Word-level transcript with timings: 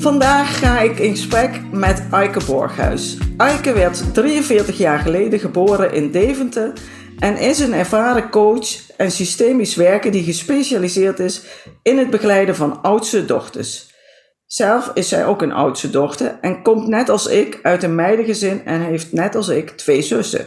Vandaag 0.00 0.58
ga 0.58 0.80
ik 0.80 0.98
in 0.98 1.10
gesprek 1.10 1.60
met 1.72 2.02
Eike 2.10 2.40
Borghuis. 2.46 3.18
Eike 3.36 3.72
werd 3.72 4.14
43 4.14 4.78
jaar 4.78 4.98
geleden 4.98 5.38
geboren 5.38 5.92
in 5.92 6.10
Deventer 6.10 6.72
en 7.18 7.36
is 7.36 7.58
een 7.58 7.72
ervaren 7.72 8.30
coach 8.30 8.90
en 8.96 9.10
systemisch 9.10 9.74
werker 9.74 10.10
die 10.10 10.24
gespecialiseerd 10.24 11.18
is 11.18 11.42
in 11.82 11.98
het 11.98 12.10
begeleiden 12.10 12.56
van 12.56 12.82
oudste 12.82 13.24
dochters. 13.24 13.94
Zelf 14.46 14.90
is 14.94 15.08
zij 15.08 15.26
ook 15.26 15.42
een 15.42 15.52
oudste 15.52 15.90
dochter 15.90 16.38
en 16.40 16.62
komt 16.62 16.88
net 16.88 17.08
als 17.08 17.26
ik 17.26 17.58
uit 17.62 17.82
een 17.82 17.94
meidengezin 17.94 18.64
en 18.64 18.80
heeft 18.80 19.12
net 19.12 19.34
als 19.34 19.48
ik 19.48 19.70
twee 19.70 20.02
zussen. 20.02 20.46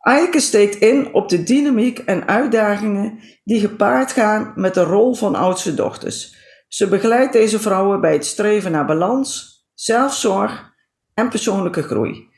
Eike 0.00 0.40
steekt 0.40 0.74
in 0.74 1.14
op 1.14 1.28
de 1.28 1.42
dynamiek 1.42 1.98
en 1.98 2.28
uitdagingen 2.28 3.18
die 3.44 3.60
gepaard 3.60 4.12
gaan 4.12 4.52
met 4.54 4.74
de 4.74 4.82
rol 4.82 5.14
van 5.14 5.34
oudste 5.34 5.74
dochters. 5.74 6.38
Ze 6.70 6.88
begeleidt 6.88 7.32
deze 7.32 7.58
vrouwen 7.58 8.00
bij 8.00 8.12
het 8.12 8.26
streven 8.26 8.72
naar 8.72 8.86
balans, 8.86 9.58
zelfzorg 9.74 10.72
en 11.14 11.28
persoonlijke 11.28 11.82
groei. 11.82 12.28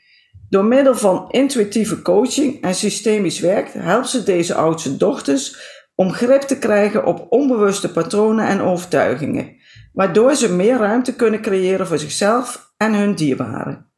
Door 0.49 0.65
middel 0.65 0.95
van 0.95 1.25
intuïtieve 1.29 2.01
coaching 2.01 2.61
en 2.61 2.75
systemisch 2.75 3.39
werk 3.39 3.69
helpt 3.73 4.09
ze 4.09 4.23
deze 4.23 4.55
oudste 4.55 4.97
dochters 4.97 5.57
om 5.95 6.11
grip 6.11 6.41
te 6.41 6.59
krijgen 6.59 7.05
op 7.05 7.25
onbewuste 7.29 7.91
patronen 7.91 8.47
en 8.47 8.61
overtuigingen, 8.61 9.55
waardoor 9.91 10.35
ze 10.35 10.53
meer 10.53 10.77
ruimte 10.77 11.15
kunnen 11.15 11.41
creëren 11.41 11.87
voor 11.87 11.99
zichzelf 11.99 12.73
en 12.77 12.93
hun 12.93 13.15
dierbaren. 13.15 13.91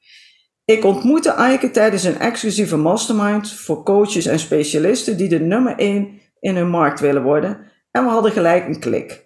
Ik 0.65 0.83
ontmoette 0.83 1.29
Eike 1.29 1.71
tijdens 1.71 2.03
een 2.03 2.19
exclusieve 2.19 2.77
mastermind 2.77 3.51
voor 3.51 3.83
coaches 3.83 4.25
en 4.25 4.39
specialisten 4.39 5.17
die 5.17 5.29
de 5.29 5.39
nummer 5.39 5.75
1 5.77 6.21
in 6.39 6.55
hun 6.55 6.69
markt 6.69 6.99
willen 6.99 7.23
worden 7.23 7.71
en 7.91 8.03
we 8.03 8.09
hadden 8.09 8.31
gelijk 8.31 8.67
een 8.67 8.79
klik. 8.79 9.24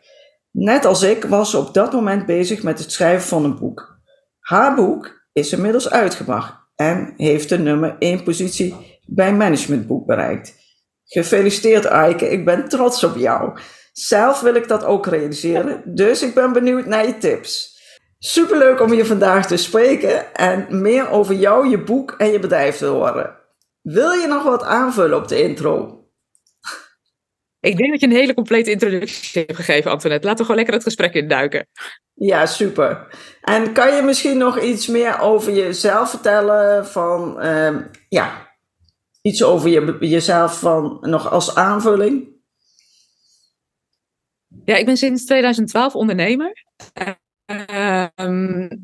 Net 0.60 0.86
als 0.86 1.02
ik 1.02 1.24
was 1.24 1.50
ze 1.50 1.58
op 1.58 1.74
dat 1.74 1.94
moment 1.94 2.26
bezig 2.26 2.64
met 2.64 2.80
het 2.80 2.92
schrijven 2.92 3.28
van 3.28 3.44
een 3.44 3.60
boek. 3.60 4.00
Haar 4.40 4.76
boek 4.76 5.28
is 5.32 5.54
inmiddels 5.54 5.90
uitgebracht 5.90 6.54
en 6.76 7.14
heeft 7.18 7.50
de 7.50 7.60
nummer 7.60 7.96
1 8.00 8.24
positie 8.24 9.00
bij 9.06 9.34
Managementboek 9.34 10.06
bereikt. 10.06 10.56
Gefeliciteerd 11.04 11.86
Eike, 11.86 12.30
ik 12.30 12.46
ben 12.46 12.70
trots 12.70 13.04
op 13.04 13.18
jou. 13.18 13.60
Zelf 13.92 14.42
wil 14.42 14.56
ik 14.56 14.68
dat 14.68 14.84
ook 14.84 15.06
realiseren, 15.06 15.82
dus 15.86 16.22
ik 16.22 16.34
ben 16.34 16.54
benieuwd 16.54 16.86
naar 16.86 17.06
je 17.06 17.18
tips. 17.18 17.78
Superleuk 18.18 18.82
om 18.82 18.94
je 18.94 19.06
vandaag 19.06 19.48
te 19.48 19.58
spreken 19.58 20.36
en 20.36 20.82
meer 20.82 21.10
over 21.10 21.36
jou, 21.36 21.70
je 21.70 21.84
boek 21.84 22.12
en 22.18 22.32
je 22.32 22.40
bedrijf 22.40 22.78
te 22.78 22.86
horen. 22.86 23.36
Wil 23.82 24.12
je 24.12 24.28
nog 24.28 24.44
wat 24.44 24.64
aanvullen 24.64 25.18
op 25.18 25.28
de 25.28 25.42
intro? 25.42 25.99
Ik 27.60 27.78
denk 27.78 27.92
dat 27.92 28.00
je 28.00 28.06
een 28.06 28.14
hele 28.14 28.34
complete 28.34 28.72
introductie 28.72 29.44
hebt 29.46 29.56
gegeven, 29.56 29.92
Antoinette. 29.92 30.28
Laten 30.28 30.40
we 30.40 30.46
gewoon 30.46 30.58
lekker 30.58 30.74
het 30.76 30.84
gesprek 30.84 31.14
induiken. 31.14 31.68
Ja, 32.14 32.46
super. 32.46 33.08
En 33.42 33.74
kan 33.74 33.96
je 33.96 34.02
misschien 34.02 34.38
nog 34.38 34.62
iets 34.62 34.88
meer 34.88 35.20
over 35.20 35.54
jezelf 35.54 36.10
vertellen? 36.10 36.88
Van, 36.88 37.46
uh, 37.46 37.78
ja, 38.10 38.58
iets 39.22 39.44
over 39.44 39.70
je, 39.70 39.98
jezelf 40.00 40.60
van, 40.60 40.98
nog 41.02 41.32
als 41.32 41.56
aanvulling? 41.56 42.28
Ja, 44.66 44.76
ik 44.76 44.86
ben 44.86 44.98
sinds 44.98 45.26
2012 45.26 45.96
ondernemer. 45.96 46.66
Uh, 47.48 48.06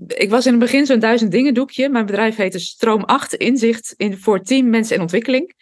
ik 0.08 0.30
was 0.30 0.46
in 0.46 0.52
het 0.52 0.62
begin 0.62 0.86
zo'n 0.86 1.00
duizend 1.00 1.32
dingen 1.32 1.54
doekje. 1.54 1.90
Mijn 1.90 2.06
bedrijf 2.06 2.36
heette 2.36 2.60
Stroom 2.60 3.04
8 3.04 3.34
Inzicht 3.34 3.94
in, 3.98 4.18
voor 4.18 4.42
team, 4.42 4.70
mensen 4.70 4.96
en 4.96 5.02
ontwikkeling. 5.02 5.54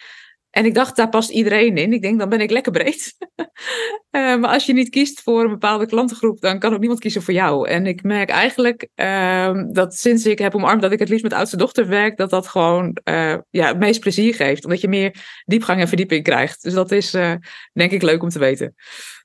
En 0.53 0.65
ik 0.65 0.73
dacht, 0.73 0.95
daar 0.95 1.09
past 1.09 1.29
iedereen 1.29 1.77
in. 1.77 1.93
Ik 1.93 2.01
denk, 2.01 2.19
dan 2.19 2.29
ben 2.29 2.41
ik 2.41 2.51
lekker 2.51 2.71
breed. 2.71 3.15
uh, 3.35 4.35
maar 4.39 4.49
als 4.49 4.65
je 4.65 4.73
niet 4.73 4.89
kiest 4.89 5.21
voor 5.21 5.43
een 5.43 5.49
bepaalde 5.49 5.85
klantengroep, 5.85 6.41
dan 6.41 6.59
kan 6.59 6.73
ook 6.73 6.79
niemand 6.79 6.99
kiezen 6.99 7.21
voor 7.21 7.33
jou. 7.33 7.67
En 7.67 7.87
ik 7.87 8.03
merk 8.03 8.29
eigenlijk 8.29 8.87
uh, 8.95 9.51
dat 9.71 9.93
sinds 9.93 10.25
ik 10.25 10.39
heb 10.39 10.55
omarmd 10.55 10.81
dat 10.81 10.91
ik 10.91 10.99
het 10.99 11.09
liefst 11.09 11.23
met 11.23 11.33
oudste 11.33 11.57
dochter 11.57 11.87
werk, 11.87 12.17
dat 12.17 12.29
dat 12.29 12.47
gewoon 12.47 12.97
uh, 13.03 13.35
ja, 13.49 13.67
het 13.67 13.79
meest 13.79 13.99
plezier 13.99 14.35
geeft. 14.35 14.63
Omdat 14.63 14.81
je 14.81 14.87
meer 14.87 15.15
diepgang 15.45 15.81
en 15.81 15.87
verdieping 15.87 16.23
krijgt. 16.23 16.63
Dus 16.63 16.73
dat 16.73 16.91
is 16.91 17.13
uh, 17.13 17.33
denk 17.73 17.91
ik 17.91 18.01
leuk 18.01 18.23
om 18.23 18.29
te 18.29 18.39
weten. 18.39 18.75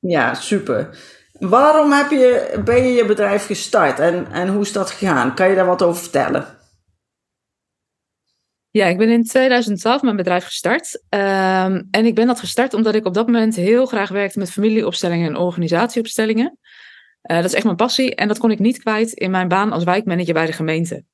Ja, 0.01 0.35
super. 0.35 0.99
Waarom 1.33 1.93
heb 1.93 2.11
je, 2.11 2.61
ben 2.65 2.87
je 2.87 2.93
je 2.93 3.05
bedrijf 3.05 3.47
gestart 3.47 3.99
en, 3.99 4.27
en 4.33 4.49
hoe 4.49 4.63
is 4.63 4.73
dat 4.73 4.91
gegaan? 4.91 5.35
Kan 5.35 5.49
je 5.49 5.55
daar 5.55 5.67
wat 5.67 5.83
over 5.83 6.03
vertellen? 6.03 6.58
Ja, 8.71 8.87
ik 8.87 8.99
ben 8.99 9.09
in 9.09 9.25
2012 9.25 10.03
mijn 10.03 10.17
bedrijf 10.17 10.45
gestart. 10.45 11.03
Um, 11.09 11.89
en 11.91 12.07
ik 12.07 12.15
ben 12.15 12.27
dat 12.27 12.41
gestart 12.41 12.75
omdat 12.75 12.95
ik 12.95 13.07
op 13.07 13.15
dat 13.15 13.27
moment 13.27 13.57
heel 13.57 13.87
graag 13.87 14.09
werkte 14.09 14.39
met 14.39 14.51
familieopstellingen 14.51 15.29
en 15.29 15.37
organisatieopstellingen. 15.37 16.59
Uh, 17.31 17.37
dat 17.37 17.45
is 17.45 17.55
echt 17.55 17.65
mijn 17.65 17.77
passie 17.77 18.15
en 18.15 18.29
dat 18.29 18.39
kon 18.39 18.51
ik 18.51 18.59
niet 18.59 18.79
kwijt 18.79 19.13
in 19.13 19.31
mijn 19.31 19.49
baan 19.49 19.73
als 19.73 19.85
wijkmanager 19.85 20.35
bij 20.35 20.47
de 20.47 20.53
gemeente. 20.53 21.05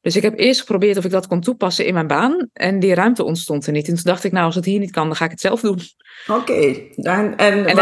Dus 0.00 0.16
ik 0.16 0.22
heb 0.22 0.38
eerst 0.38 0.60
geprobeerd 0.60 0.96
of 0.96 1.04
ik 1.04 1.10
dat 1.10 1.26
kon 1.26 1.40
toepassen 1.40 1.86
in 1.86 1.94
mijn 1.94 2.06
baan 2.06 2.48
en 2.52 2.78
die 2.78 2.94
ruimte 2.94 3.24
ontstond 3.24 3.66
er 3.66 3.72
niet. 3.72 3.88
En 3.88 3.94
toen 3.94 4.02
dacht 4.04 4.24
ik, 4.24 4.32
nou 4.32 4.46
als 4.46 4.54
het 4.54 4.64
hier 4.64 4.78
niet 4.78 4.90
kan, 4.90 5.06
dan 5.06 5.16
ga 5.16 5.24
ik 5.24 5.30
het 5.30 5.40
zelf 5.40 5.60
doen. 5.60 5.80
Oké, 6.26 6.40
okay. 6.40 6.90
en, 6.96 7.36
en, 7.36 7.76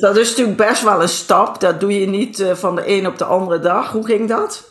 dat 0.00 0.16
is 0.16 0.28
natuurlijk 0.28 0.56
best 0.56 0.82
wel 0.82 1.02
een 1.02 1.08
stap. 1.08 1.60
Dat 1.60 1.80
doe 1.80 2.00
je 2.00 2.06
niet 2.06 2.38
uh, 2.38 2.54
van 2.54 2.76
de 2.76 2.82
een 2.86 3.06
op 3.06 3.18
de 3.18 3.24
andere 3.24 3.58
dag. 3.58 3.92
Hoe 3.92 4.04
ging 4.04 4.28
dat? 4.28 4.69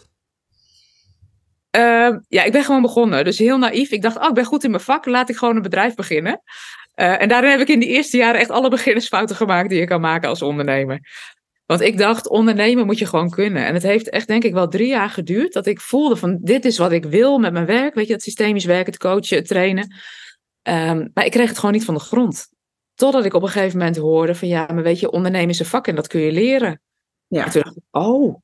Uh, 1.77 2.17
ja, 2.27 2.43
ik 2.43 2.51
ben 2.51 2.63
gewoon 2.63 2.81
begonnen. 2.81 3.23
Dus 3.23 3.37
heel 3.37 3.57
naïef. 3.57 3.91
Ik 3.91 4.01
dacht, 4.01 4.17
oh, 4.17 4.27
ik 4.27 4.33
ben 4.33 4.45
goed 4.45 4.63
in 4.63 4.71
mijn 4.71 4.83
vak. 4.83 5.05
Laat 5.05 5.29
ik 5.29 5.37
gewoon 5.37 5.55
een 5.55 5.61
bedrijf 5.61 5.95
beginnen. 5.95 6.41
Uh, 6.95 7.21
en 7.21 7.27
daarin 7.27 7.51
heb 7.51 7.59
ik 7.59 7.67
in 7.67 7.79
die 7.79 7.89
eerste 7.89 8.17
jaren 8.17 8.39
echt 8.39 8.49
alle 8.49 8.69
beginnersfouten 8.69 9.35
gemaakt 9.35 9.69
die 9.69 9.79
je 9.79 9.85
kan 9.85 10.01
maken 10.01 10.29
als 10.29 10.41
ondernemer. 10.41 10.99
Want 11.65 11.81
ik 11.81 11.97
dacht, 11.97 12.29
ondernemen 12.29 12.85
moet 12.85 12.99
je 12.99 13.05
gewoon 13.05 13.29
kunnen. 13.29 13.65
En 13.65 13.73
het 13.73 13.83
heeft 13.83 14.09
echt, 14.09 14.27
denk 14.27 14.43
ik, 14.43 14.53
wel 14.53 14.67
drie 14.67 14.87
jaar 14.87 15.09
geduurd 15.09 15.53
dat 15.53 15.65
ik 15.65 15.81
voelde 15.81 16.15
van, 16.15 16.37
dit 16.41 16.65
is 16.65 16.77
wat 16.77 16.91
ik 16.91 17.05
wil 17.05 17.39
met 17.39 17.53
mijn 17.53 17.65
werk. 17.65 17.93
Weet 17.93 18.07
je, 18.07 18.13
dat 18.13 18.21
systemisch 18.21 18.65
werken, 18.65 18.93
het 18.93 19.01
coachen, 19.01 19.37
het 19.37 19.47
trainen. 19.47 19.95
Um, 20.63 21.11
maar 21.13 21.25
ik 21.25 21.31
kreeg 21.31 21.47
het 21.47 21.57
gewoon 21.57 21.73
niet 21.73 21.85
van 21.85 21.93
de 21.93 21.99
grond. 21.99 22.49
Totdat 22.93 23.25
ik 23.25 23.33
op 23.33 23.41
een 23.41 23.49
gegeven 23.49 23.77
moment 23.77 23.97
hoorde 23.97 24.35
van, 24.35 24.47
ja, 24.47 24.67
maar 24.73 24.83
weet 24.83 24.99
je, 24.99 25.11
ondernemen 25.11 25.49
is 25.49 25.59
een 25.59 25.65
vak 25.65 25.87
en 25.87 25.95
dat 25.95 26.07
kun 26.07 26.21
je 26.21 26.31
leren. 26.31 26.81
Ja. 27.27 27.45
En 27.45 27.51
toen 27.51 27.61
dacht 27.61 27.75
ik, 27.75 27.83
oh, 27.91 28.35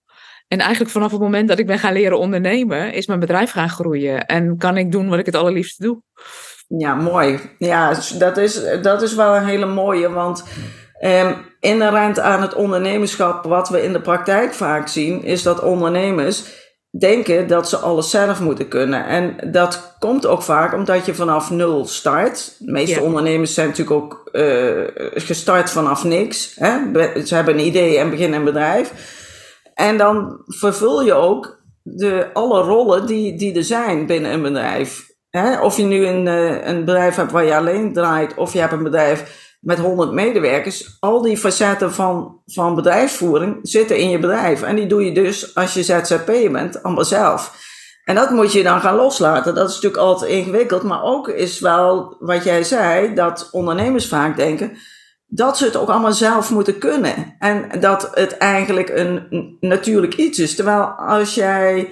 en 0.47 0.59
eigenlijk 0.59 0.91
vanaf 0.91 1.11
het 1.11 1.21
moment 1.21 1.47
dat 1.47 1.59
ik 1.59 1.67
ben 1.67 1.79
gaan 1.79 1.93
leren 1.93 2.19
ondernemen, 2.19 2.93
is 2.93 3.07
mijn 3.07 3.19
bedrijf 3.19 3.51
gaan 3.51 3.69
groeien. 3.69 4.25
En 4.25 4.57
kan 4.57 4.77
ik 4.77 4.91
doen 4.91 5.09
wat 5.09 5.19
ik 5.19 5.25
het 5.25 5.35
allerliefste 5.35 5.83
doe. 5.83 6.01
Ja, 6.67 6.95
mooi. 6.95 7.39
Ja, 7.57 7.97
dat 8.17 8.37
is, 8.37 8.61
dat 8.81 9.01
is 9.01 9.15
wel 9.15 9.35
een 9.35 9.45
hele 9.45 9.65
mooie. 9.65 10.09
Want 10.09 10.43
eh, 10.99 11.31
inherent 11.59 12.19
aan 12.19 12.41
het 12.41 12.53
ondernemerschap, 12.53 13.43
wat 13.45 13.69
we 13.69 13.83
in 13.83 13.93
de 13.93 14.01
praktijk 14.01 14.53
vaak 14.53 14.87
zien, 14.87 15.23
is 15.23 15.43
dat 15.43 15.61
ondernemers 15.61 16.63
denken 16.99 17.47
dat 17.47 17.69
ze 17.69 17.77
alles 17.77 18.09
zelf 18.09 18.39
moeten 18.39 18.67
kunnen. 18.67 19.05
En 19.05 19.37
dat 19.51 19.95
komt 19.99 20.25
ook 20.25 20.41
vaak 20.41 20.73
omdat 20.73 21.05
je 21.05 21.15
vanaf 21.15 21.49
nul 21.49 21.85
start. 21.85 22.55
De 22.59 22.71
meeste 22.71 23.01
ondernemers 23.01 23.53
zijn 23.53 23.67
natuurlijk 23.67 24.03
ook 24.03 24.29
uh, 24.31 24.81
gestart 25.13 25.69
vanaf 25.69 26.03
niks. 26.03 26.55
Hè? 26.55 26.77
Ze 27.25 27.35
hebben 27.35 27.53
een 27.53 27.65
idee 27.65 27.97
en 27.97 28.09
beginnen 28.09 28.39
een 28.39 28.45
bedrijf. 28.45 28.91
En 29.75 29.97
dan 29.97 30.41
vervul 30.45 31.01
je 31.01 31.13
ook 31.13 31.63
de, 31.81 32.29
alle 32.33 32.61
rollen 32.61 33.05
die, 33.05 33.37
die 33.37 33.55
er 33.55 33.63
zijn 33.63 34.05
binnen 34.05 34.31
een 34.31 34.41
bedrijf. 34.41 35.13
Of 35.61 35.77
je 35.77 35.83
nu 35.83 36.05
een, 36.05 36.27
eh, 36.27 36.67
een 36.67 36.85
bedrijf 36.85 37.15
hebt 37.15 37.31
waar 37.31 37.45
je 37.45 37.55
alleen 37.55 37.93
draait, 37.93 38.35
of 38.35 38.53
je 38.53 38.59
hebt 38.59 38.71
een 38.71 38.83
bedrijf 38.83 39.43
met 39.59 39.79
100 39.79 40.11
medewerkers. 40.11 40.97
Al 40.99 41.21
die 41.21 41.37
facetten 41.37 41.93
van, 41.93 42.41
van 42.45 42.75
bedrijfsvoering 42.75 43.59
zitten 43.61 43.97
in 43.97 44.09
je 44.09 44.19
bedrijf. 44.19 44.61
En 44.61 44.75
die 44.75 44.87
doe 44.87 45.05
je 45.05 45.11
dus 45.11 45.55
als 45.55 45.73
je 45.73 45.83
ZZP 45.83 46.51
bent, 46.51 46.83
allemaal 46.83 47.05
zelf. 47.05 47.63
En 48.03 48.15
dat 48.15 48.29
moet 48.29 48.53
je 48.53 48.63
dan 48.63 48.81
gaan 48.81 48.95
loslaten. 48.95 49.55
Dat 49.55 49.69
is 49.69 49.75
natuurlijk 49.75 50.03
altijd 50.03 50.31
ingewikkeld. 50.31 50.83
Maar 50.83 51.03
ook 51.03 51.27
is 51.27 51.59
wel 51.59 52.15
wat 52.19 52.43
jij 52.43 52.63
zei, 52.63 53.13
dat 53.13 53.49
ondernemers 53.51 54.07
vaak 54.07 54.37
denken 54.37 54.77
dat 55.35 55.57
ze 55.57 55.65
het 55.65 55.75
ook 55.75 55.89
allemaal 55.89 56.13
zelf 56.13 56.51
moeten 56.51 56.77
kunnen. 56.77 57.35
En 57.39 57.79
dat 57.79 58.09
het 58.13 58.37
eigenlijk 58.37 58.89
een 58.89 59.57
natuurlijk 59.59 60.13
iets 60.13 60.39
is. 60.39 60.55
Terwijl 60.55 60.83
als 60.85 61.35
jij 61.35 61.89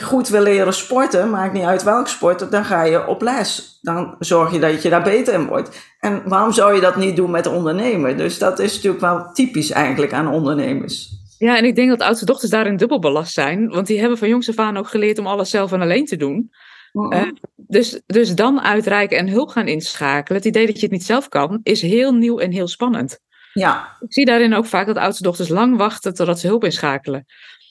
goed 0.00 0.28
wil 0.28 0.42
leren 0.42 0.74
sporten, 0.74 1.30
maakt 1.30 1.52
niet 1.52 1.64
uit 1.64 1.82
welk 1.82 2.08
sport, 2.08 2.50
dan 2.50 2.64
ga 2.64 2.82
je 2.82 3.06
op 3.06 3.22
les. 3.22 3.78
Dan 3.80 4.16
zorg 4.18 4.52
je 4.52 4.58
dat 4.58 4.82
je 4.82 4.88
daar 4.88 5.02
beter 5.02 5.34
in 5.34 5.46
wordt. 5.46 5.94
En 6.00 6.22
waarom 6.24 6.52
zou 6.52 6.74
je 6.74 6.80
dat 6.80 6.96
niet 6.96 7.16
doen 7.16 7.30
met 7.30 7.46
ondernemen? 7.46 8.16
Dus 8.16 8.38
dat 8.38 8.58
is 8.58 8.74
natuurlijk 8.74 9.02
wel 9.02 9.32
typisch 9.32 9.70
eigenlijk 9.70 10.12
aan 10.12 10.28
ondernemers. 10.28 11.08
Ja, 11.38 11.56
en 11.56 11.64
ik 11.64 11.74
denk 11.74 11.88
dat 11.88 12.00
oudste 12.00 12.24
dochters 12.24 12.50
daarin 12.50 12.76
dubbel 12.76 12.98
belast 12.98 13.32
zijn. 13.32 13.68
Want 13.68 13.86
die 13.86 14.00
hebben 14.00 14.18
van 14.18 14.28
jongs 14.28 14.48
af 14.48 14.58
aan 14.58 14.76
ook 14.76 14.88
geleerd 14.88 15.18
om 15.18 15.26
alles 15.26 15.50
zelf 15.50 15.72
en 15.72 15.80
alleen 15.80 16.04
te 16.04 16.16
doen. 16.16 16.50
Uh, 16.92 17.22
dus, 17.56 18.00
dus 18.06 18.34
dan 18.34 18.60
uitreiken 18.60 19.18
en 19.18 19.28
hulp 19.28 19.48
gaan 19.48 19.68
inschakelen. 19.68 20.38
Het 20.38 20.48
idee 20.48 20.66
dat 20.66 20.74
je 20.74 20.82
het 20.82 20.90
niet 20.90 21.04
zelf 21.04 21.28
kan, 21.28 21.60
is 21.62 21.82
heel 21.82 22.12
nieuw 22.12 22.38
en 22.38 22.50
heel 22.50 22.68
spannend. 22.68 23.18
Ja. 23.52 23.96
Ik 24.00 24.12
zie 24.12 24.24
daarin 24.24 24.54
ook 24.54 24.66
vaak 24.66 24.86
dat 24.86 24.96
oudste 24.96 25.22
dochters 25.22 25.48
lang 25.48 25.76
wachten 25.76 26.14
totdat 26.14 26.40
ze 26.40 26.46
hulp 26.46 26.64
inschakelen. 26.64 27.26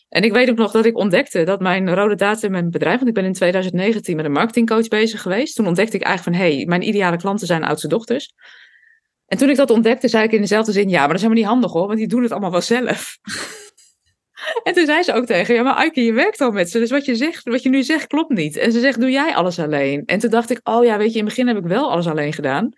En 0.09 0.23
ik 0.23 0.33
weet 0.33 0.49
ook 0.49 0.57
nog 0.57 0.71
dat 0.71 0.85
ik 0.85 0.97
ontdekte 0.97 1.43
dat 1.43 1.59
mijn 1.59 1.93
rode 1.93 2.15
datum 2.15 2.45
in 2.45 2.51
mijn 2.51 2.69
bedrijf, 2.69 2.95
want 2.95 3.07
ik 3.07 3.13
ben 3.13 3.25
in 3.25 3.33
2019 3.33 4.15
met 4.15 4.25
een 4.25 4.31
marketingcoach 4.31 4.87
bezig 4.87 5.21
geweest. 5.21 5.55
Toen 5.55 5.67
ontdekte 5.67 5.95
ik 5.97 6.03
eigenlijk 6.03 6.37
van, 6.37 6.47
hé, 6.47 6.55
hey, 6.55 6.65
mijn 6.65 6.87
ideale 6.87 7.17
klanten 7.17 7.47
zijn 7.47 7.63
oudste 7.63 7.87
dochters. 7.87 8.33
En 9.27 9.37
toen 9.37 9.49
ik 9.49 9.55
dat 9.55 9.69
ontdekte, 9.69 10.07
zei 10.07 10.23
ik 10.23 10.31
in 10.31 10.41
dezelfde 10.41 10.71
zin, 10.71 10.89
ja, 10.89 10.99
maar 10.99 11.07
dat 11.07 11.15
is 11.15 11.21
helemaal 11.21 11.43
niet 11.43 11.51
handig 11.51 11.71
hoor, 11.71 11.87
want 11.87 11.99
die 11.99 12.07
doen 12.07 12.23
het 12.23 12.31
allemaal 12.31 12.51
wel 12.51 12.61
zelf. 12.61 13.17
en 14.63 14.73
toen 14.73 14.85
zei 14.85 15.03
ze 15.03 15.13
ook 15.13 15.25
tegen, 15.25 15.55
ja, 15.55 15.63
maar 15.63 15.73
Aike, 15.73 16.03
je 16.03 16.13
werkt 16.13 16.41
al 16.41 16.51
met 16.51 16.69
ze, 16.69 16.79
dus 16.79 16.91
wat 16.91 17.05
je, 17.05 17.15
zegt, 17.15 17.43
wat 17.43 17.63
je 17.63 17.69
nu 17.69 17.83
zegt 17.83 18.07
klopt 18.07 18.33
niet. 18.33 18.57
En 18.57 18.71
ze 18.71 18.79
zegt, 18.79 18.99
doe 18.99 19.11
jij 19.11 19.35
alles 19.35 19.59
alleen? 19.59 20.03
En 20.05 20.19
toen 20.19 20.29
dacht 20.29 20.49
ik, 20.49 20.59
oh 20.63 20.83
ja, 20.83 20.97
weet 20.97 21.13
je, 21.13 21.19
in 21.19 21.25
het 21.25 21.35
begin 21.35 21.47
heb 21.47 21.57
ik 21.57 21.69
wel 21.69 21.91
alles 21.91 22.07
alleen 22.07 22.33
gedaan. 22.33 22.73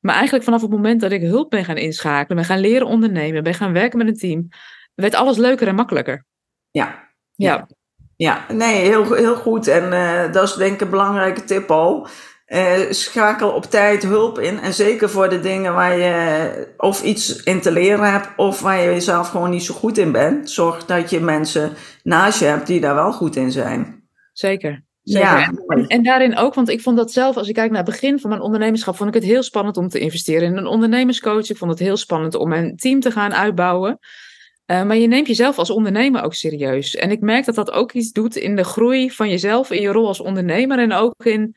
Maar 0.00 0.14
eigenlijk 0.14 0.44
vanaf 0.44 0.60
het 0.60 0.70
moment 0.70 1.00
dat 1.00 1.12
ik 1.12 1.22
hulp 1.22 1.50
ben 1.50 1.64
gaan 1.64 1.76
inschakelen, 1.76 2.36
ben 2.36 2.46
gaan 2.46 2.60
leren 2.60 2.86
ondernemen, 2.86 3.42
ben 3.42 3.54
gaan 3.54 3.72
werken 3.72 3.98
met 3.98 4.06
een 4.06 4.18
team, 4.18 4.48
werd 4.94 5.14
alles 5.14 5.36
leuker 5.36 5.68
en 5.68 5.74
makkelijker. 5.74 6.24
Ja. 6.70 7.12
Ja. 7.34 7.66
Ja, 8.16 8.44
nee, 8.52 8.84
heel, 8.84 9.12
heel 9.12 9.36
goed. 9.36 9.68
En 9.68 9.92
uh, 9.92 10.32
dat 10.32 10.48
is 10.48 10.54
denk 10.54 10.74
ik 10.74 10.80
een 10.80 10.90
belangrijke 10.90 11.44
tip 11.44 11.70
al. 11.70 12.06
Uh, 12.46 12.90
schakel 12.90 13.50
op 13.50 13.64
tijd 13.64 14.02
hulp 14.02 14.38
in. 14.38 14.58
En 14.58 14.72
zeker 14.72 15.10
voor 15.10 15.28
de 15.28 15.40
dingen 15.40 15.74
waar 15.74 15.98
je 15.98 16.74
of 16.76 17.02
iets 17.02 17.42
in 17.42 17.60
te 17.60 17.72
leren 17.72 18.12
hebt, 18.12 18.28
of 18.36 18.60
waar 18.60 18.80
je 18.80 19.00
zelf 19.00 19.28
gewoon 19.28 19.50
niet 19.50 19.62
zo 19.62 19.74
goed 19.74 19.98
in 19.98 20.12
bent. 20.12 20.50
Zorg 20.50 20.84
dat 20.84 21.10
je 21.10 21.20
mensen 21.20 21.72
naast 22.02 22.38
je 22.38 22.44
hebt 22.44 22.66
die 22.66 22.80
daar 22.80 22.94
wel 22.94 23.12
goed 23.12 23.36
in 23.36 23.52
zijn. 23.52 24.02
Zeker. 24.32 24.84
Zeker. 25.02 25.28
Ja, 25.28 25.52
en, 25.66 25.86
en, 25.86 26.02
daarin 26.02 26.36
ook, 26.36 26.54
want 26.54 26.68
ik 26.68 26.80
vond 26.80 26.96
dat 26.96 27.12
zelf, 27.12 27.36
als 27.36 27.48
ik 27.48 27.54
kijk 27.54 27.70
naar 27.70 27.82
het 27.82 27.90
begin 27.90 28.18
van 28.18 28.30
mijn 28.30 28.42
ondernemerschap, 28.42 28.96
vond 28.96 29.08
ik 29.08 29.14
het 29.14 29.24
heel 29.24 29.42
spannend 29.42 29.76
om 29.76 29.88
te 29.88 29.98
investeren 29.98 30.48
in 30.48 30.56
een 30.56 30.66
ondernemerscoach. 30.66 31.50
Ik 31.50 31.56
vond 31.56 31.70
het 31.70 31.80
heel 31.80 31.96
spannend 31.96 32.34
om 32.34 32.48
mijn 32.48 32.76
team 32.76 33.00
te 33.00 33.10
gaan 33.10 33.34
uitbouwen. 33.34 33.98
Uh, 34.66 34.82
maar 34.82 34.96
je 34.96 35.06
neemt 35.06 35.26
jezelf 35.26 35.58
als 35.58 35.70
ondernemer 35.70 36.22
ook 36.22 36.34
serieus. 36.34 36.96
En 36.96 37.10
ik 37.10 37.20
merk 37.20 37.44
dat 37.44 37.54
dat 37.54 37.70
ook 37.70 37.92
iets 37.92 38.12
doet 38.12 38.36
in 38.36 38.56
de 38.56 38.64
groei 38.64 39.10
van 39.10 39.28
jezelf, 39.28 39.70
in 39.70 39.82
je 39.82 39.88
rol 39.88 40.06
als 40.06 40.20
ondernemer 40.20 40.78
en 40.78 40.92
ook 40.92 41.24
in 41.24 41.56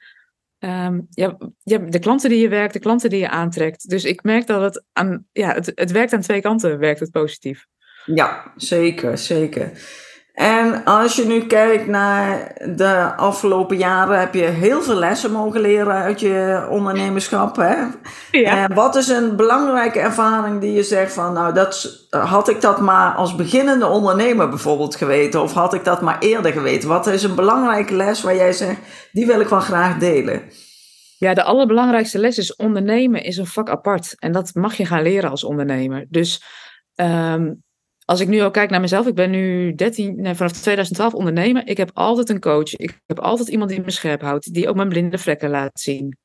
um, 0.60 1.08
ja, 1.10 1.38
ja, 1.64 1.78
de 1.78 2.00
klanten 2.00 2.30
die 2.30 2.40
je 2.40 2.50
werkt, 2.50 2.74
de 2.74 2.80
klanten 2.80 3.10
die 3.10 3.20
je 3.20 3.30
aantrekt. 3.30 3.90
Dus 3.90 4.04
ik 4.04 4.24
merk 4.24 4.48
dat 4.48 4.62
het 4.62 4.84
aan, 4.94 5.26
ja, 5.32 5.54
het, 5.54 5.72
het 5.76 5.92
werkt 5.92 6.14
aan 6.14 6.22
twee 6.22 6.42
kanten, 6.42 6.80
werkt 6.80 7.00
het 7.00 7.12
positief. 7.12 7.66
Ja, 8.06 8.54
zeker, 8.56 9.18
zeker. 9.18 9.72
En 10.38 10.84
als 10.84 11.16
je 11.16 11.26
nu 11.26 11.46
kijkt 11.46 11.88
naar 11.88 12.52
de 12.76 13.16
afgelopen 13.16 13.78
jaren, 13.78 14.20
heb 14.20 14.34
je 14.34 14.44
heel 14.44 14.82
veel 14.82 14.96
lessen 14.96 15.32
mogen 15.32 15.62
leren 15.62 15.94
uit 15.94 16.20
je 16.20 16.68
ondernemerschap. 16.70 17.56
Hè? 17.56 17.76
Ja. 18.32 18.58
En 18.58 18.74
wat 18.74 18.96
is 18.96 19.08
een 19.08 19.36
belangrijke 19.36 20.00
ervaring 20.00 20.62
die 20.62 20.74
je 20.74 20.84
zegt 20.84 21.14
van, 21.14 21.34
nou, 21.34 21.54
dat, 21.54 22.06
had 22.10 22.50
ik 22.50 22.62
dat 22.62 22.80
maar 22.80 23.14
als 23.14 23.36
beginnende 23.36 23.88
ondernemer 23.88 24.50
bijvoorbeeld 24.50 24.96
geweten, 24.96 25.42
of 25.42 25.54
had 25.54 25.74
ik 25.74 25.84
dat 25.84 26.02
maar 26.02 26.20
eerder 26.20 26.52
geweten? 26.52 26.90
Wat 26.90 27.08
is 27.08 27.24
een 27.24 27.36
belangrijke 27.36 27.96
les 27.96 28.22
waar 28.22 28.36
jij 28.36 28.54
zegt, 28.54 28.80
die 29.12 29.26
wil 29.26 29.40
ik 29.40 29.48
wel 29.48 29.60
graag 29.60 29.98
delen? 29.98 30.42
Ja, 31.18 31.34
de 31.34 31.44
allerbelangrijkste 31.44 32.20
les 32.20 32.38
is 32.38 32.56
ondernemen 32.56 33.24
is 33.24 33.38
een 33.38 33.48
vak 33.48 33.70
apart. 33.70 34.16
En 34.20 34.32
dat 34.32 34.54
mag 34.54 34.76
je 34.76 34.86
gaan 34.86 35.02
leren 35.02 35.30
als 35.30 35.44
ondernemer. 35.44 36.06
Dus 36.10 36.44
um, 36.96 37.66
als 38.10 38.20
ik 38.20 38.28
nu 38.28 38.44
ook 38.44 38.54
kijk 38.54 38.70
naar 38.70 38.80
mezelf, 38.80 39.08
ik 39.08 39.16
ben 39.16 39.30
nu 39.30 39.76
13, 39.76 40.22
nee, 40.22 40.36
vanaf 40.36 40.52
2012 40.52 41.14
ondernemer. 41.14 41.68
Ik 41.68 41.78
heb 41.78 41.92
altijd 41.94 42.30
een 42.30 42.40
coach. 42.40 42.76
Ik 42.76 43.02
heb 43.06 43.20
altijd 43.20 43.48
iemand 43.48 43.70
die 43.70 43.82
me 43.82 43.92
scherp 43.92 44.22
houdt, 44.22 44.54
die 44.54 44.70
ook 44.70 44.76
mijn 44.76 44.90
blinde 44.90 45.18
vlekken 45.18 45.50
laat 45.50 45.80
zien. 45.80 46.18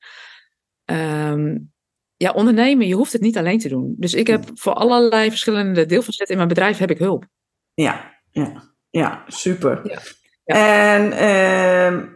Um, 0.84 1.72
ja, 2.16 2.32
ondernemen, 2.32 2.86
je 2.86 2.94
hoeft 2.94 3.12
het 3.12 3.22
niet 3.22 3.38
alleen 3.38 3.58
te 3.58 3.68
doen. 3.68 3.94
Dus 3.98 4.14
ik 4.14 4.26
heb 4.26 4.44
voor 4.54 4.72
allerlei 4.72 5.28
verschillende 5.28 5.86
deelfacetten 5.86 6.30
in 6.30 6.36
mijn 6.36 6.48
bedrijf 6.48 6.78
heb 6.78 6.90
ik 6.90 6.98
hulp. 6.98 7.26
Ja, 7.74 8.20
ja, 8.30 8.74
ja 8.90 9.24
super. 9.26 9.80
Ja. 9.84 9.98
Ja. 10.44 10.94
En 10.94 11.04
uh, 11.12 12.08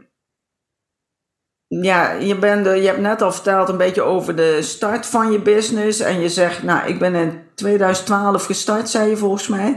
ja, 1.82 2.12
je, 2.12 2.38
bent, 2.38 2.66
je 2.66 2.86
hebt 2.86 3.00
net 3.00 3.22
al 3.22 3.32
verteld 3.32 3.68
een 3.68 3.76
beetje 3.76 4.02
over 4.02 4.36
de 4.36 4.62
start 4.62 5.06
van 5.06 5.32
je 5.32 5.40
business. 5.40 6.00
En 6.00 6.20
je 6.20 6.28
zegt, 6.28 6.62
nou, 6.62 6.88
ik 6.88 6.98
ben 6.98 7.14
in 7.14 7.45
2012 7.56 8.44
gestart, 8.44 8.88
zei 8.88 9.10
je 9.10 9.16
volgens 9.16 9.48
mij. 9.48 9.76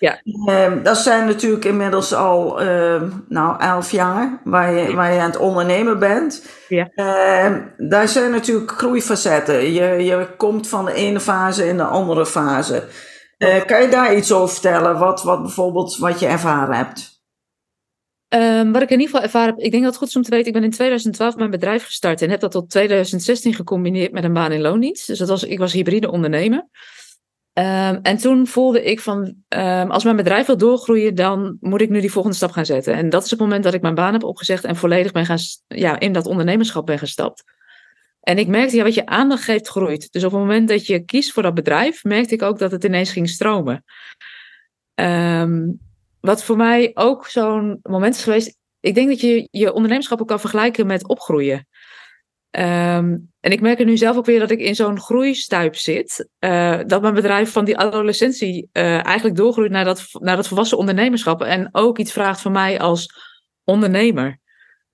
Ja. 0.00 0.20
Uh, 0.24 0.72
dat 0.82 0.96
zijn 0.96 1.26
natuurlijk 1.26 1.64
inmiddels 1.64 2.14
al 2.14 2.62
uh, 2.62 3.02
nou, 3.28 3.60
elf 3.60 3.90
jaar 3.90 4.40
waar 4.44 4.72
je, 4.72 4.94
waar 4.94 5.12
je 5.12 5.20
aan 5.20 5.30
het 5.30 5.38
ondernemen 5.38 5.98
bent. 5.98 6.46
Ja. 6.68 6.90
Uh, 6.94 7.56
daar 7.76 8.08
zijn 8.08 8.30
natuurlijk 8.30 8.70
groeifacetten. 8.70 9.72
Je, 9.72 9.84
je 9.84 10.28
komt 10.36 10.68
van 10.68 10.84
de 10.84 10.92
ene 10.92 11.20
fase 11.20 11.68
in 11.68 11.76
de 11.76 11.84
andere 11.84 12.26
fase. 12.26 12.82
Eh, 13.38 13.64
kan 13.64 13.82
je 13.82 13.88
daar 13.88 14.16
iets 14.16 14.32
over 14.32 14.48
vertellen? 14.48 14.98
Wat, 14.98 15.22
wat 15.22 15.42
bijvoorbeeld 15.42 15.96
wat 15.96 16.20
je 16.20 16.26
ervaren 16.26 16.74
hebt? 16.74 17.16
Um, 18.34 18.72
wat 18.72 18.82
ik 18.82 18.90
in 18.90 19.00
ieder 19.00 19.06
geval 19.06 19.22
ervaren 19.22 19.54
heb, 19.54 19.64
ik 19.64 19.70
denk 19.70 19.82
dat 19.82 19.92
het 19.92 20.00
goed 20.00 20.08
is 20.08 20.16
om 20.16 20.22
te 20.22 20.30
weten, 20.30 20.46
ik 20.46 20.52
ben 20.52 20.64
in 20.64 20.70
2012 20.70 21.36
mijn 21.36 21.50
bedrijf 21.50 21.84
gestart 21.84 22.22
en 22.22 22.30
heb 22.30 22.40
dat 22.40 22.50
tot 22.50 22.70
2016 22.70 23.54
gecombineerd 23.54 24.12
met 24.12 24.24
een 24.24 24.32
baan 24.32 24.52
in 24.52 24.60
loondienst. 24.60 25.06
Dus 25.06 25.18
dat 25.18 25.28
was, 25.28 25.44
ik 25.44 25.58
was 25.58 25.72
hybride 25.72 26.10
ondernemer. 26.10 26.68
Um, 27.58 27.98
en 28.02 28.16
toen 28.16 28.46
voelde 28.46 28.84
ik 28.84 29.00
van, 29.00 29.34
um, 29.48 29.90
als 29.90 30.04
mijn 30.04 30.16
bedrijf 30.16 30.46
wil 30.46 30.56
doorgroeien, 30.56 31.14
dan 31.14 31.56
moet 31.60 31.80
ik 31.80 31.90
nu 31.90 32.00
die 32.00 32.12
volgende 32.12 32.36
stap 32.36 32.50
gaan 32.50 32.66
zetten. 32.66 32.94
En 32.94 33.08
dat 33.08 33.24
is 33.24 33.30
het 33.30 33.40
moment 33.40 33.64
dat 33.64 33.74
ik 33.74 33.82
mijn 33.82 33.94
baan 33.94 34.12
heb 34.12 34.24
opgezegd 34.24 34.64
en 34.64 34.76
volledig 34.76 35.12
ben 35.12 35.26
gaan, 35.26 35.38
ja, 35.68 35.98
in 36.00 36.12
dat 36.12 36.26
ondernemerschap 36.26 36.86
ben 36.86 36.98
gestapt. 36.98 37.44
En 38.20 38.38
ik 38.38 38.46
merkte, 38.46 38.76
ja, 38.76 38.82
wat 38.82 38.94
je 38.94 39.06
aandacht 39.06 39.42
geeft, 39.42 39.68
groeit. 39.68 40.12
Dus 40.12 40.24
op 40.24 40.30
het 40.30 40.40
moment 40.40 40.68
dat 40.68 40.86
je 40.86 41.04
kiest 41.04 41.32
voor 41.32 41.42
dat 41.42 41.54
bedrijf, 41.54 42.04
merkte 42.04 42.34
ik 42.34 42.42
ook 42.42 42.58
dat 42.58 42.70
het 42.70 42.84
ineens 42.84 43.12
ging 43.12 43.28
stromen. 43.28 43.84
Um, 44.94 45.80
wat 46.20 46.44
voor 46.44 46.56
mij 46.56 46.90
ook 46.94 47.26
zo'n 47.26 47.78
moment 47.82 48.14
is 48.14 48.22
geweest. 48.22 48.56
Ik 48.80 48.94
denk 48.94 49.08
dat 49.08 49.20
je 49.20 49.48
je 49.50 49.72
ondernemerschap 49.72 50.20
ook 50.20 50.28
kan 50.28 50.40
vergelijken 50.40 50.86
met 50.86 51.08
opgroeien. 51.08 51.66
Um, 52.50 53.30
en 53.40 53.52
ik 53.52 53.60
merk 53.60 53.78
er 53.78 53.84
nu 53.84 53.96
zelf 53.96 54.16
ook 54.16 54.26
weer 54.26 54.38
dat 54.38 54.50
ik 54.50 54.60
in 54.60 54.74
zo'n 54.74 55.00
groeistuip 55.00 55.76
zit. 55.76 56.28
Uh, 56.40 56.80
dat 56.86 57.02
mijn 57.02 57.14
bedrijf 57.14 57.52
van 57.52 57.64
die 57.64 57.78
adolescentie 57.78 58.68
uh, 58.72 59.06
eigenlijk 59.06 59.36
doorgroeit 59.36 59.70
naar 59.70 59.84
dat, 59.84 60.06
naar 60.12 60.36
dat 60.36 60.48
volwassen 60.48 60.78
ondernemerschap. 60.78 61.42
En 61.42 61.68
ook 61.72 61.98
iets 61.98 62.12
vraagt 62.12 62.40
van 62.40 62.52
mij 62.52 62.80
als 62.80 63.14
ondernemer. 63.64 64.38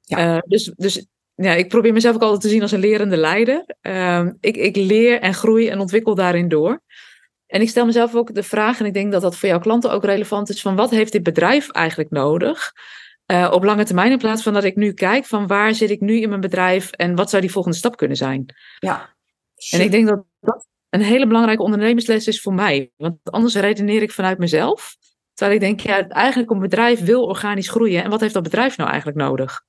Ja. 0.01 0.35
Uh, 0.35 0.41
dus, 0.47 0.73
dus 0.77 1.07
ja, 1.35 1.53
ik 1.53 1.69
probeer 1.69 1.93
mezelf 1.93 2.15
ook 2.15 2.23
altijd 2.23 2.41
te 2.41 2.49
zien 2.49 2.63
als 2.63 2.73
een 2.73 2.81
lerende 2.81 3.17
leider. 3.17 3.65
Uh, 3.83 4.27
ik, 4.41 4.57
ik 4.57 4.77
leer 4.77 5.21
en 5.21 5.35
groei 5.35 5.69
en 5.69 5.81
ontwikkel 5.81 6.15
daarin 6.15 6.49
door. 6.49 6.81
En 7.47 7.61
ik 7.61 7.69
stel 7.69 7.87
mezelf 7.87 8.15
ook 8.15 8.35
de 8.35 8.43
vraag, 8.43 8.81
en 8.81 8.87
ik 8.87 8.95
denk 8.95 9.13
dat 9.13 9.23
dat 9.23 9.37
voor 9.37 9.49
jouw 9.49 9.59
klanten 9.59 9.93
ook 9.93 10.05
relevant 10.05 10.49
is, 10.49 10.61
van 10.61 10.77
wat 10.77 10.91
heeft 10.91 11.13
dit 11.13 11.23
bedrijf 11.23 11.71
eigenlijk 11.71 12.11
nodig 12.11 12.73
uh, 13.27 13.51
op 13.53 13.65
lange 13.65 13.85
termijn, 13.85 14.11
in 14.11 14.19
plaats 14.19 14.43
van 14.43 14.53
dat 14.53 14.65
ik 14.65 14.77
nu 14.77 14.93
kijk 14.93 15.25
van 15.25 15.47
waar 15.47 15.75
zit 15.75 15.91
ik 15.91 16.01
nu 16.01 16.21
in 16.21 16.29
mijn 16.29 16.41
bedrijf 16.41 16.91
en 16.91 17.15
wat 17.15 17.31
zou 17.31 17.43
die 17.43 17.53
volgende 17.53 17.77
stap 17.77 17.97
kunnen 17.97 18.17
zijn. 18.17 18.47
Ja. 18.79 19.15
En 19.71 19.81
ik 19.81 19.91
denk 19.91 20.07
dat 20.07 20.25
dat 20.41 20.67
een 20.91 21.03
hele 21.03 21.27
belangrijke 21.27 21.63
ondernemersles 21.63 22.27
is 22.27 22.41
voor 22.41 22.55
mij, 22.55 22.93
want 22.97 23.17
anders 23.23 23.55
redeneer 23.55 24.03
ik 24.03 24.13
vanuit 24.13 24.39
mezelf. 24.39 24.97
Terwijl 25.35 25.57
ik 25.57 25.65
denk, 25.65 25.81
ja, 25.81 26.09
eigenlijk 26.09 26.51
een 26.51 26.59
bedrijf 26.59 27.01
wil 27.01 27.25
organisch 27.25 27.69
groeien. 27.69 28.05
En 28.05 28.11
wat 28.11 28.21
heeft 28.21 28.35
dat 28.35 28.43
bedrijf 28.43 28.77
nou 28.77 28.89
eigenlijk 28.91 29.19
nodig? 29.19 29.63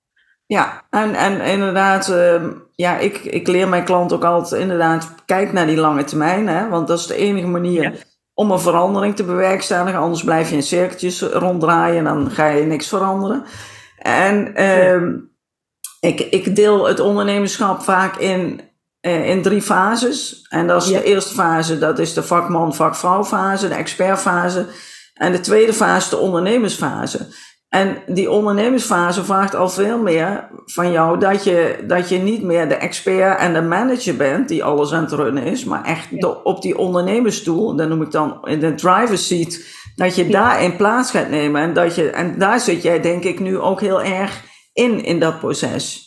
Ja, 0.45 0.85
en, 0.89 1.13
en 1.13 1.41
inderdaad, 1.41 2.09
uh, 2.09 2.51
ja, 2.75 2.97
ik, 2.97 3.17
ik 3.17 3.47
leer 3.47 3.69
mijn 3.69 3.83
klant 3.83 4.13
ook 4.13 4.23
altijd 4.23 4.61
inderdaad, 4.61 5.15
kijk 5.25 5.53
naar 5.53 5.67
die 5.67 5.77
lange 5.77 6.03
termijn, 6.03 6.47
hè, 6.47 6.69
want 6.69 6.87
dat 6.87 6.99
is 6.99 7.07
de 7.07 7.15
enige 7.15 7.47
manier 7.47 8.03
om 8.35 8.51
een 8.51 8.59
verandering 8.59 9.15
te 9.15 9.23
bewerkstelligen. 9.23 9.99
Anders 9.99 10.23
blijf 10.23 10.49
je 10.49 10.55
in 10.55 10.63
cirkeltjes 10.63 11.21
ronddraaien 11.21 11.97
en 11.97 12.03
dan 12.03 12.31
ga 12.31 12.47
je 12.47 12.65
niks 12.65 12.87
veranderen. 12.87 13.43
En 13.97 14.53
uh, 14.61 15.13
ik, 15.99 16.19
ik 16.19 16.55
deel 16.55 16.87
het 16.87 16.99
ondernemerschap 16.99 17.81
vaak 17.81 18.17
in, 18.17 18.61
uh, 19.01 19.29
in 19.29 19.41
drie 19.41 19.61
fases. 19.61 20.45
En 20.49 20.67
dat 20.67 20.83
is 20.83 20.87
de 20.87 21.03
eerste 21.03 21.33
fase, 21.33 21.77
dat 21.77 21.99
is 21.99 22.13
de 22.13 22.23
vakman-vakvrouw 22.23 23.23
fase, 23.23 23.67
de 23.67 23.73
expertfase. 23.73 24.67
En 25.13 25.31
de 25.31 25.39
tweede 25.39 25.73
fase, 25.73 26.09
de 26.09 26.17
ondernemersfase. 26.17 27.27
En 27.75 27.97
die 28.07 28.31
ondernemersfase 28.31 29.23
vraagt 29.23 29.55
al 29.55 29.69
veel 29.69 29.97
meer 29.97 30.49
van 30.65 30.91
jou 30.91 31.19
dat 31.19 31.43
je, 31.43 31.83
dat 31.87 32.09
je 32.09 32.17
niet 32.17 32.43
meer 32.43 32.69
de 32.69 32.75
expert 32.75 33.39
en 33.39 33.53
de 33.53 33.61
manager 33.61 34.15
bent 34.15 34.47
die 34.47 34.63
alles 34.63 34.93
aan 34.93 35.03
het 35.03 35.11
runnen 35.11 35.43
is, 35.43 35.63
maar 35.63 35.83
echt 35.83 36.25
op 36.43 36.61
die 36.61 36.77
ondernemersstoel, 36.77 37.75
dat 37.75 37.89
noem 37.89 38.01
ik 38.01 38.11
dan 38.11 38.39
in 38.43 38.59
de 38.59 38.75
driver's 38.75 39.27
seat, 39.27 39.59
dat 39.95 40.15
je 40.15 40.27
daar 40.27 40.63
in 40.63 40.75
plaats 40.75 41.11
gaat 41.11 41.29
nemen. 41.29 41.61
En, 41.61 41.73
dat 41.73 41.95
je, 41.95 42.09
en 42.09 42.39
daar 42.39 42.59
zit 42.59 42.81
jij 42.81 43.01
denk 43.01 43.23
ik 43.23 43.39
nu 43.39 43.59
ook 43.59 43.81
heel 43.81 44.01
erg 44.01 44.43
in, 44.73 45.03
in 45.03 45.19
dat 45.19 45.39
proces. 45.39 46.04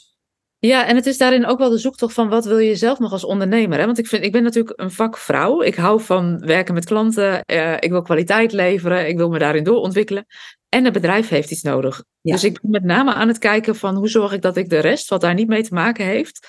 Ja, 0.60 0.86
en 0.86 0.96
het 0.96 1.06
is 1.06 1.18
daarin 1.18 1.46
ook 1.46 1.58
wel 1.58 1.70
de 1.70 1.78
zoektocht 1.78 2.14
van 2.14 2.28
wat 2.28 2.44
wil 2.44 2.58
je 2.58 2.76
zelf 2.76 2.98
nog 2.98 3.12
als 3.12 3.24
ondernemer. 3.24 3.78
Hè? 3.78 3.86
Want 3.86 3.98
ik, 3.98 4.06
vind, 4.06 4.24
ik 4.24 4.32
ben 4.32 4.42
natuurlijk 4.42 4.80
een 4.80 4.90
vakvrouw. 4.90 5.62
Ik 5.62 5.74
hou 5.74 6.00
van 6.00 6.38
werken 6.38 6.74
met 6.74 6.84
klanten. 6.84 7.42
Uh, 7.46 7.74
ik 7.74 7.90
wil 7.90 8.02
kwaliteit 8.02 8.52
leveren. 8.52 9.08
Ik 9.08 9.16
wil 9.16 9.28
me 9.28 9.38
daarin 9.38 9.64
doorontwikkelen. 9.64 10.26
En 10.68 10.84
het 10.84 10.92
bedrijf 10.92 11.28
heeft 11.28 11.50
iets 11.50 11.62
nodig. 11.62 12.04
Dus 12.22 12.44
ik 12.44 12.60
ben 12.60 12.70
met 12.70 12.84
name 12.84 13.14
aan 13.14 13.28
het 13.28 13.38
kijken 13.38 13.76
van 13.76 13.94
hoe 13.94 14.08
zorg 14.08 14.32
ik 14.32 14.42
dat 14.42 14.56
ik 14.56 14.68
de 14.68 14.78
rest, 14.78 15.08
wat 15.08 15.20
daar 15.20 15.34
niet 15.34 15.48
mee 15.48 15.62
te 15.62 15.74
maken 15.74 16.04
heeft, 16.04 16.48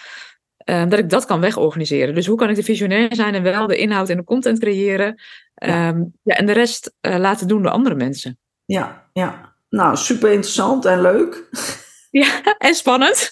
uh, 0.70 0.90
dat 0.90 1.00
ik 1.00 1.10
dat 1.10 1.26
kan 1.26 1.40
wegorganiseren. 1.40 2.16
Dus 2.16 2.26
hoe 2.26 2.38
kan 2.38 2.50
ik 2.50 2.56
de 2.56 2.64
visionair 2.64 3.16
zijn 3.16 3.36
en 3.36 3.44
wel 3.44 3.68
de 3.68 3.78
inhoud 3.78 4.10
en 4.10 4.18
de 4.18 4.24
content 4.24 4.60
creëren. 4.60 5.22
Ja. 5.54 5.88
Um, 5.88 6.14
ja 6.24 6.36
en 6.36 6.46
de 6.46 6.54
rest 6.54 6.94
uh, 7.02 7.18
laten 7.18 7.48
doen 7.48 7.62
door 7.62 7.72
andere 7.72 7.96
mensen. 7.96 8.38
Ja, 8.66 9.10
ja. 9.14 9.56
Nou, 9.70 9.98
super 9.98 10.32
interessant 10.32 10.86
en 10.86 11.02
leuk. 11.02 11.50
Ja, 12.10 12.56
en 12.58 12.76
spannend. 12.76 13.30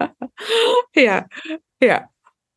ja, 0.90 1.26
ja. 1.76 2.10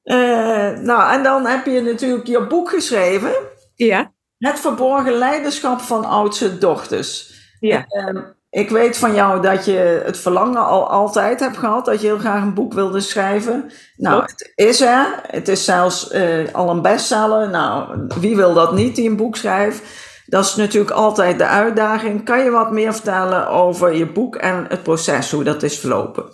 Uh, 0.03 0.77
nou, 0.79 1.13
en 1.13 1.23
dan 1.23 1.45
heb 1.45 1.65
je 1.65 1.81
natuurlijk 1.81 2.27
je 2.27 2.47
boek 2.47 2.69
geschreven. 2.69 3.31
Ja. 3.75 4.11
Het 4.37 4.59
verborgen 4.59 5.13
leiderschap 5.13 5.79
van 5.79 6.05
oudste 6.05 6.57
dochters. 6.57 7.33
Ja. 7.59 7.85
Uh, 7.89 8.21
ik 8.49 8.69
weet 8.69 8.97
van 8.97 9.13
jou 9.13 9.41
dat 9.41 9.65
je 9.65 10.01
het 10.05 10.17
verlangen 10.17 10.65
al 10.65 10.89
altijd 10.89 11.39
hebt 11.39 11.57
gehad, 11.57 11.85
dat 11.85 12.01
je 12.01 12.07
heel 12.07 12.17
graag 12.17 12.41
een 12.41 12.53
boek 12.53 12.73
wilde 12.73 12.99
schrijven. 12.99 13.71
Nou, 13.95 14.15
Klopt. 14.15 14.31
het 14.31 14.51
is 14.67 14.81
er. 14.81 15.21
Het 15.27 15.47
is 15.47 15.65
zelfs 15.65 16.11
uh, 16.11 16.53
al 16.53 16.69
een 16.69 16.81
bestseller. 16.81 17.49
Nou, 17.49 17.99
wie 18.19 18.35
wil 18.35 18.53
dat 18.53 18.73
niet 18.73 18.95
die 18.95 19.09
een 19.09 19.17
boek 19.17 19.35
schrijft? 19.35 19.81
Dat 20.25 20.45
is 20.45 20.55
natuurlijk 20.55 20.91
altijd 20.91 21.37
de 21.37 21.47
uitdaging. 21.47 22.25
Kan 22.25 22.43
je 22.43 22.49
wat 22.49 22.71
meer 22.71 22.93
vertellen 22.93 23.47
over 23.47 23.93
je 23.93 24.11
boek 24.11 24.35
en 24.35 24.65
het 24.67 24.83
proces, 24.83 25.31
hoe 25.31 25.43
dat 25.43 25.63
is 25.63 25.79
verlopen? 25.79 26.33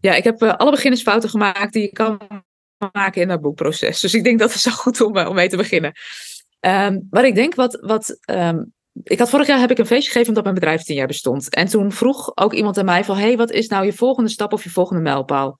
Ja, 0.00 0.14
ik 0.14 0.24
heb 0.24 0.42
uh, 0.42 0.54
alle 0.54 0.70
beginnersfouten 0.70 1.30
gemaakt 1.30 1.72
die 1.72 1.82
je 1.82 1.92
kan 1.92 2.20
maken 2.92 3.22
in 3.22 3.28
dat 3.28 3.40
boekproces. 3.40 4.00
Dus 4.00 4.14
ik 4.14 4.24
denk 4.24 4.38
dat 4.38 4.52
het 4.52 4.62
zo 4.62 4.70
goed 4.70 5.00
om, 5.00 5.16
uh, 5.16 5.28
om 5.28 5.34
mee 5.34 5.48
te 5.48 5.56
beginnen. 5.56 5.92
Maar 7.10 7.24
ik 7.24 7.34
denk 7.34 7.54
wat. 7.54 7.78
wat 7.80 8.18
um, 8.30 8.72
ik 9.02 9.18
had 9.18 9.30
vorig 9.30 9.46
jaar 9.46 9.58
heb 9.58 9.70
ik 9.70 9.78
een 9.78 9.86
feestje 9.86 10.10
gegeven 10.10 10.28
omdat 10.28 10.44
mijn 10.44 10.54
bedrijf 10.54 10.82
tien 10.82 10.96
jaar 10.96 11.06
bestond. 11.06 11.54
En 11.54 11.66
toen 11.66 11.92
vroeg 11.92 12.36
ook 12.36 12.54
iemand 12.54 12.78
aan 12.78 12.84
mij 12.84 13.04
van, 13.04 13.16
hey, 13.16 13.36
wat 13.36 13.50
is 13.50 13.68
nou 13.68 13.84
je 13.84 13.92
volgende 13.92 14.30
stap 14.30 14.52
of 14.52 14.64
je 14.64 14.70
volgende 14.70 15.02
mijlpaal? 15.02 15.58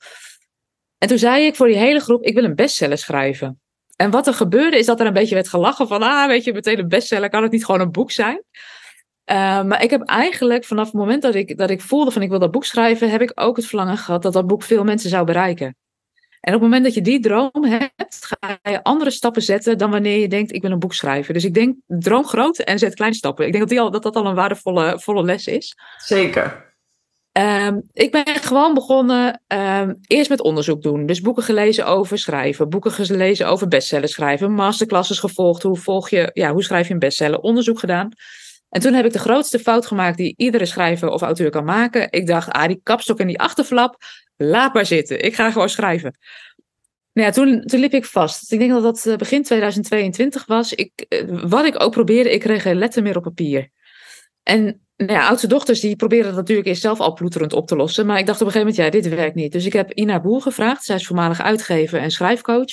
En 0.99 1.09
toen 1.09 1.19
zei 1.19 1.45
ik 1.45 1.57
voor 1.57 1.67
die 1.67 1.77
hele 1.77 2.01
groep, 2.01 2.23
ik 2.23 2.35
wil 2.35 2.45
een 2.45 2.55
bestseller 2.55 2.99
schrijven. 2.99 3.61
En 4.01 4.11
wat 4.11 4.27
er 4.27 4.35
gebeurde 4.35 4.79
is 4.79 4.87
dat 4.87 5.01
er 5.01 5.07
een 5.07 5.13
beetje 5.13 5.35
werd 5.35 5.49
gelachen 5.49 5.89
van, 5.89 6.03
ah, 6.03 6.27
weet 6.27 6.45
je, 6.45 6.53
meteen 6.53 6.79
een 6.79 6.89
bestseller, 6.89 7.31
kan 7.31 7.43
het 7.43 7.53
niet 7.53 7.65
gewoon 7.65 7.81
een 7.81 7.91
boek 7.91 8.11
zijn? 8.11 8.43
Uh, 9.31 9.63
maar 9.63 9.83
ik 9.83 9.91
heb 9.91 10.03
eigenlijk 10.03 10.65
vanaf 10.65 10.85
het 10.85 10.95
moment 10.95 11.23
dat 11.23 11.35
ik, 11.35 11.59
dat 11.59 11.71
ik 11.71 11.81
voelde 11.81 12.11
van 12.11 12.23
ik 12.23 12.29
wil 12.29 12.39
dat 12.39 12.51
boek 12.51 12.65
schrijven, 12.65 13.11
heb 13.11 13.21
ik 13.21 13.33
ook 13.35 13.57
het 13.57 13.67
verlangen 13.67 13.97
gehad 13.97 14.23
dat 14.23 14.33
dat 14.33 14.47
boek 14.47 14.63
veel 14.63 14.85
mensen 14.85 15.11
zou 15.11 15.25
bereiken. 15.25 15.77
En 16.41 16.55
op 16.55 16.61
het 16.61 16.71
moment 16.71 16.85
dat 16.85 16.95
je 16.95 17.01
die 17.01 17.21
droom 17.21 17.65
hebt, 17.65 18.27
ga 18.39 18.59
je 18.71 18.83
andere 18.83 19.11
stappen 19.11 19.43
zetten 19.43 19.79
dan 19.79 19.91
wanneer 19.91 20.19
je 20.19 20.29
denkt 20.29 20.53
ik 20.53 20.63
wil 20.63 20.71
een 20.71 20.79
boek 20.79 20.95
schrijven. 20.95 21.35
Dus 21.35 21.45
ik 21.45 21.55
denk 21.55 21.77
droom 21.87 22.25
groot 22.25 22.59
en 22.59 22.79
zet 22.79 22.95
kleine 22.95 23.17
stappen. 23.17 23.47
Ik 23.47 23.53
denk 23.53 23.63
dat 23.63 23.73
die 23.73 23.81
al, 23.81 23.91
dat, 23.91 24.03
dat 24.03 24.17
al 24.17 24.27
een 24.27 24.35
waardevolle 24.35 24.99
volle 25.01 25.23
les 25.23 25.47
is. 25.47 25.77
Zeker. 25.97 26.70
Um, 27.33 27.83
ik 27.93 28.11
ben 28.11 28.27
gewoon 28.27 28.75
begonnen 28.75 29.43
um, 29.49 29.99
eerst 30.07 30.31
met 30.31 30.41
onderzoek 30.41 30.83
doen. 30.83 31.07
Dus 31.07 31.21
boeken 31.21 31.43
gelezen 31.43 31.87
over 31.87 32.19
schrijven, 32.19 32.69
boeken 32.69 32.93
gelezen 32.93 33.49
over 33.49 33.69
bestsellers 33.69 34.13
schrijven, 34.13 34.53
masterclasses 34.53 35.19
gevolgd. 35.19 35.63
Hoe, 35.63 35.77
volg 35.77 36.11
je, 36.11 36.31
ja, 36.33 36.53
hoe 36.53 36.63
schrijf 36.63 36.87
je 36.87 36.93
een 36.93 36.99
bestseller? 36.99 37.39
Onderzoek 37.39 37.79
gedaan. 37.79 38.09
En 38.69 38.81
toen 38.81 38.93
heb 38.93 39.05
ik 39.05 39.13
de 39.13 39.19
grootste 39.19 39.59
fout 39.59 39.87
gemaakt 39.87 40.17
die 40.17 40.35
iedere 40.37 40.67
schrijver 40.67 41.09
of 41.09 41.23
auteur 41.23 41.51
kan 41.51 41.65
maken. 41.65 42.07
Ik 42.11 42.27
dacht, 42.27 42.51
ah, 42.51 42.67
die 42.67 42.81
kapstok 42.83 43.19
en 43.19 43.27
die 43.27 43.41
achterflap, 43.41 43.97
laat 44.37 44.75
maar 44.75 44.87
zitten. 44.87 45.25
Ik 45.25 45.35
ga 45.35 45.51
gewoon 45.51 45.69
schrijven. 45.69 46.19
Nou 47.13 47.27
ja, 47.27 47.33
toen, 47.33 47.61
toen 47.61 47.81
liep 47.81 47.93
ik 47.93 48.05
vast. 48.05 48.53
Ik 48.53 48.59
denk 48.59 48.71
dat 48.71 49.05
dat 49.05 49.19
begin 49.19 49.43
2022 49.43 50.47
was. 50.47 50.73
Ik, 50.73 51.07
wat 51.27 51.65
ik 51.65 51.83
ook 51.83 51.93
probeerde, 51.93 52.33
ik 52.33 52.41
kreeg 52.41 52.63
geen 52.63 52.79
letter 52.79 53.03
meer 53.03 53.17
op 53.17 53.23
papier. 53.23 53.71
En 54.43 54.81
nou 54.97 55.13
ja, 55.13 55.29
oudste 55.29 55.47
dochters 55.47 55.81
die 55.81 55.97
proberen 55.97 56.25
dat 56.25 56.35
natuurlijk 56.35 56.69
eerst 56.69 56.83
zelf 56.83 57.01
al 57.01 57.13
ploeterend 57.13 57.53
op 57.53 57.67
te 57.67 57.77
lossen. 57.77 58.07
Maar 58.07 58.19
ik 58.19 58.27
dacht 58.27 58.41
op 58.41 58.47
een 58.47 58.53
gegeven 58.53 58.75
moment, 58.75 58.95
ja, 58.95 59.01
dit 59.01 59.17
werkt 59.17 59.35
niet. 59.35 59.53
Dus 59.53 59.67
ik 59.67 59.73
heb 59.73 59.93
Ina 59.93 60.21
Boer 60.21 60.43
gevraagd. 60.43 60.85
Zij 60.85 60.97
is 60.97 61.07
voormalig 61.07 61.41
uitgever 61.41 62.01
en 62.01 62.11
schrijfcoach. 62.11 62.73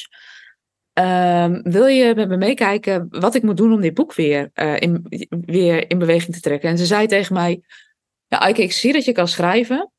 Um, 0.94 1.62
wil 1.62 1.86
je 1.86 2.16
met 2.16 2.30
me 2.30 2.38
meekijken 2.38 3.08
wat 3.10 3.36
ik 3.36 3.44
moet 3.44 3.58
doen 3.58 3.74
om 3.74 3.82
dit 3.82 3.94
boek 3.94 4.14
weer, 4.14 4.52
uh, 4.56 4.80
in, 4.80 5.06
weer 5.46 5.90
in 5.90 5.98
beweging 5.98 6.36
te 6.36 6.42
trekken? 6.42 6.70
En 6.70 6.78
ze 6.78 6.86
zei 6.86 7.08
tegen 7.08 7.34
mij, 7.34 7.62
ja, 8.28 8.40
Eike, 8.40 8.62
ik 8.62 8.72
zie 8.72 8.94
dat 8.94 9.06
je 9.06 9.12
kan 9.12 9.28
schrijven, 9.28 9.92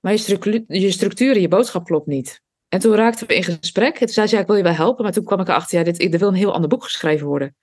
maar 0.00 0.12
je, 0.12 0.18
structuur, 0.18 0.64
je 0.66 0.90
structuur 0.90 1.34
en 1.34 1.40
je 1.40 1.48
boodschap 1.48 1.84
klopt 1.84 2.06
niet. 2.06 2.42
En 2.68 2.78
toen 2.78 2.94
raakten 2.94 3.26
we 3.26 3.34
in 3.34 3.42
gesprek. 3.42 3.92
En 3.92 3.98
toen 3.98 4.08
zei 4.08 4.26
ze, 4.26 4.34
ja, 4.34 4.40
ik 4.40 4.46
wil 4.46 4.56
je 4.56 4.62
wel 4.62 4.72
helpen. 4.72 5.04
Maar 5.04 5.12
toen 5.12 5.24
kwam 5.24 5.40
ik 5.40 5.48
erachter, 5.48 5.78
ja, 5.78 5.84
dit, 5.84 6.12
er 6.12 6.18
wil 6.18 6.28
een 6.28 6.34
heel 6.34 6.54
ander 6.54 6.68
boek 6.68 6.84
geschreven 6.84 7.26
worden. 7.26 7.56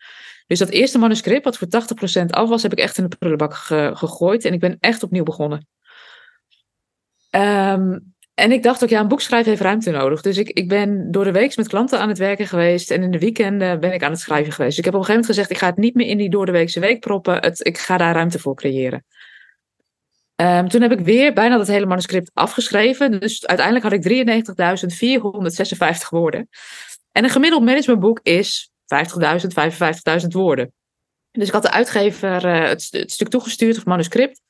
Dus 0.48 0.60
dat 0.60 0.70
eerste 0.70 0.98
manuscript, 0.98 1.44
wat 1.44 1.58
voor 1.58 1.68
80% 2.22 2.26
af 2.26 2.50
was, 2.50 2.64
heb 2.64 2.72
ik 2.72 2.80
echt 2.80 2.98
in 2.98 3.08
de 3.08 3.16
prullenbak 3.18 3.54
ge 3.54 3.92
gegooid. 3.94 4.46
En 4.46 4.54
ik 4.54 4.60
ben 4.60 4.78
echt 4.80 5.04
opnieuw 5.04 5.24
begonnen. 5.24 5.68
Um, 7.32 8.16
en 8.34 8.52
ik 8.52 8.64
dacht 8.64 8.84
ook, 8.84 8.90
ja, 8.90 9.00
een 9.00 9.08
boek 9.08 9.22
schrijven 9.22 9.50
heeft 9.50 9.62
ruimte 9.62 9.92
nodig. 9.92 10.22
Dus 10.22 10.38
ik, 10.38 10.50
ik 10.50 10.68
ben 10.68 11.12
door 11.12 11.24
de 11.24 11.32
week 11.32 11.58
met 11.58 11.68
klanten 11.68 12.00
aan 12.00 12.08
het 12.08 12.18
werken 12.18 12.48
geweest. 12.48 12.92
En 12.92 13.04
in 13.04 13.12
de 13.12 13.20
weekenden 13.20 13.80
ben 13.80 13.94
ik 13.94 14.04
aan 14.04 14.12
het 14.12 14.20
schrijven 14.20 14.54
geweest. 14.54 14.70
Dus 14.70 14.78
ik 14.78 14.86
heb 14.86 14.94
op 14.94 15.00
een 15.00 15.06
gegeven 15.06 15.28
moment 15.28 15.48
gezegd, 15.48 15.50
ik 15.50 15.58
ga 15.58 15.76
het 15.76 15.84
niet 15.84 15.96
meer 15.96 16.08
in 16.08 16.18
die 16.18 16.30
door 16.30 16.46
de 16.46 16.52
weekse 16.52 16.80
week 16.80 17.00
proppen. 17.00 17.36
Het, 17.40 17.66
ik 17.66 17.78
ga 17.78 17.98
daar 17.98 18.14
ruimte 18.14 18.40
voor 18.40 18.56
creëren. 18.56 19.06
Um, 20.36 20.70
toen 20.70 20.82
heb 20.82 20.92
ik 20.92 21.00
weer 21.00 21.34
bijna 21.34 21.58
dat 21.58 21.68
hele 21.68 21.86
manuscript 21.86 22.32
afgeschreven. 22.34 23.20
Dus 23.20 23.46
uiteindelijk 23.46 23.86
had 23.86 24.06
ik 24.06 24.28
93.456 26.04 26.10
woorden. 26.10 26.50
En 27.12 27.24
een 27.24 27.30
gemiddeld 27.30 27.64
managementboek 27.64 28.20
is 28.24 28.72
50.000, 28.88 30.22
55.000 30.22 30.28
woorden. 30.28 30.74
Dus 31.32 31.48
ik 31.48 31.54
had 31.54 31.62
de 31.62 31.72
uitgever 31.72 32.46
uh, 32.46 32.68
het, 32.68 33.12
stuk 33.12 33.28
toegestuurd, 33.28 33.78
of 33.78 33.86
manuscript. 33.86 34.42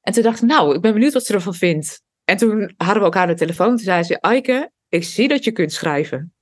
En 0.00 0.12
toen 0.12 0.22
dacht 0.22 0.42
ik, 0.42 0.48
nou, 0.48 0.74
ik 0.74 0.80
ben 0.80 0.92
benieuwd 0.92 1.12
wat 1.12 1.24
ze 1.24 1.34
ervan 1.34 1.54
vindt. 1.54 2.02
En 2.24 2.36
toen 2.36 2.72
hadden 2.76 2.98
we 2.98 3.04
elkaar 3.04 3.26
de 3.26 3.34
telefoon. 3.34 3.68
Toen 3.68 3.78
zei 3.78 4.02
ze, 4.02 4.20
Aike, 4.20 4.70
ik 4.88 5.04
zie 5.04 5.28
dat 5.28 5.44
je 5.44 5.52
kunt 5.52 5.72
schrijven. 5.72 6.34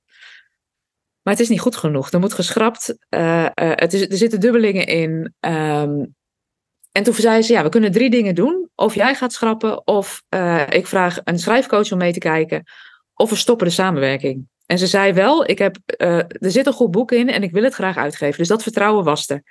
Maar 1.21 1.33
het 1.33 1.43
is 1.43 1.49
niet 1.49 1.59
goed 1.59 1.75
genoeg. 1.75 2.11
Er 2.11 2.19
moet 2.19 2.33
geschrapt. 2.33 2.95
Uh, 3.09 3.45
er 3.55 3.87
zitten 4.09 4.39
dubbelingen 4.39 4.87
in. 4.87 5.33
Um, 5.39 6.15
en 6.91 7.03
toen 7.03 7.13
zei 7.13 7.41
ze, 7.41 7.53
ja, 7.53 7.63
we 7.63 7.69
kunnen 7.69 7.91
drie 7.91 8.09
dingen 8.09 8.35
doen. 8.35 8.69
Of 8.75 8.95
jij 8.95 9.15
gaat 9.15 9.33
schrappen, 9.33 9.87
of 9.87 10.23
ik 10.69 10.87
vraag 10.87 11.19
een 11.23 11.39
schrijfcoach 11.39 11.91
om 11.91 11.97
mee 11.97 12.13
te 12.13 12.19
kijken. 12.19 12.63
Of 13.13 13.29
we 13.29 13.35
stoppen 13.35 13.67
de 13.67 13.73
samenwerking. 13.73 14.47
En 14.65 14.77
ze 14.77 14.87
zei 14.87 15.13
wel, 15.13 15.49
ik 15.49 15.57
heb, 15.57 15.77
uh, 15.97 16.17
er 16.17 16.51
zit 16.51 16.65
een 16.65 16.73
goed 16.73 16.91
boek 16.91 17.11
in 17.11 17.29
en 17.29 17.43
ik 17.43 17.51
wil 17.51 17.63
het 17.63 17.73
graag 17.73 17.97
uitgeven. 17.97 18.37
Dus 18.37 18.47
dat 18.47 18.63
vertrouwen 18.63 19.03
was 19.03 19.29
er. 19.29 19.43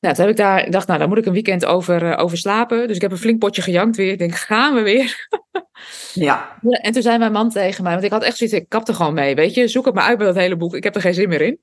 Nou, 0.00 0.14
toen 0.14 0.24
heb 0.24 0.34
ik 0.34 0.40
daar, 0.40 0.66
ik 0.66 0.72
dacht, 0.72 0.86
nou, 0.86 0.98
daar 0.98 1.08
moet 1.08 1.18
ik 1.18 1.26
een 1.26 1.32
weekend 1.32 1.64
over, 1.64 2.02
uh, 2.02 2.18
over 2.18 2.38
slapen. 2.38 2.86
Dus 2.86 2.96
ik 2.96 3.02
heb 3.02 3.10
een 3.10 3.18
flink 3.18 3.38
potje 3.38 3.62
gejankt 3.62 3.96
weer. 3.96 4.12
Ik 4.12 4.18
denk, 4.18 4.34
gaan 4.34 4.74
we 4.74 4.82
weer? 4.82 5.28
ja. 6.12 6.56
ja. 6.70 6.78
En 6.80 6.92
toen 6.92 7.02
zei 7.02 7.18
mijn 7.18 7.32
man 7.32 7.50
tegen 7.50 7.82
mij, 7.82 7.92
want 7.92 8.04
ik 8.04 8.10
had 8.10 8.22
echt 8.22 8.36
zoiets, 8.36 8.56
ik 8.56 8.68
kap 8.68 8.88
er 8.88 8.94
gewoon 8.94 9.14
mee, 9.14 9.34
weet 9.34 9.54
je. 9.54 9.68
Zoek 9.68 9.84
het 9.84 9.94
maar 9.94 10.04
uit 10.04 10.18
bij 10.18 10.26
dat 10.26 10.36
hele 10.36 10.56
boek, 10.56 10.74
ik 10.74 10.84
heb 10.84 10.94
er 10.94 11.00
geen 11.00 11.14
zin 11.14 11.28
meer 11.28 11.40
in. 11.40 11.58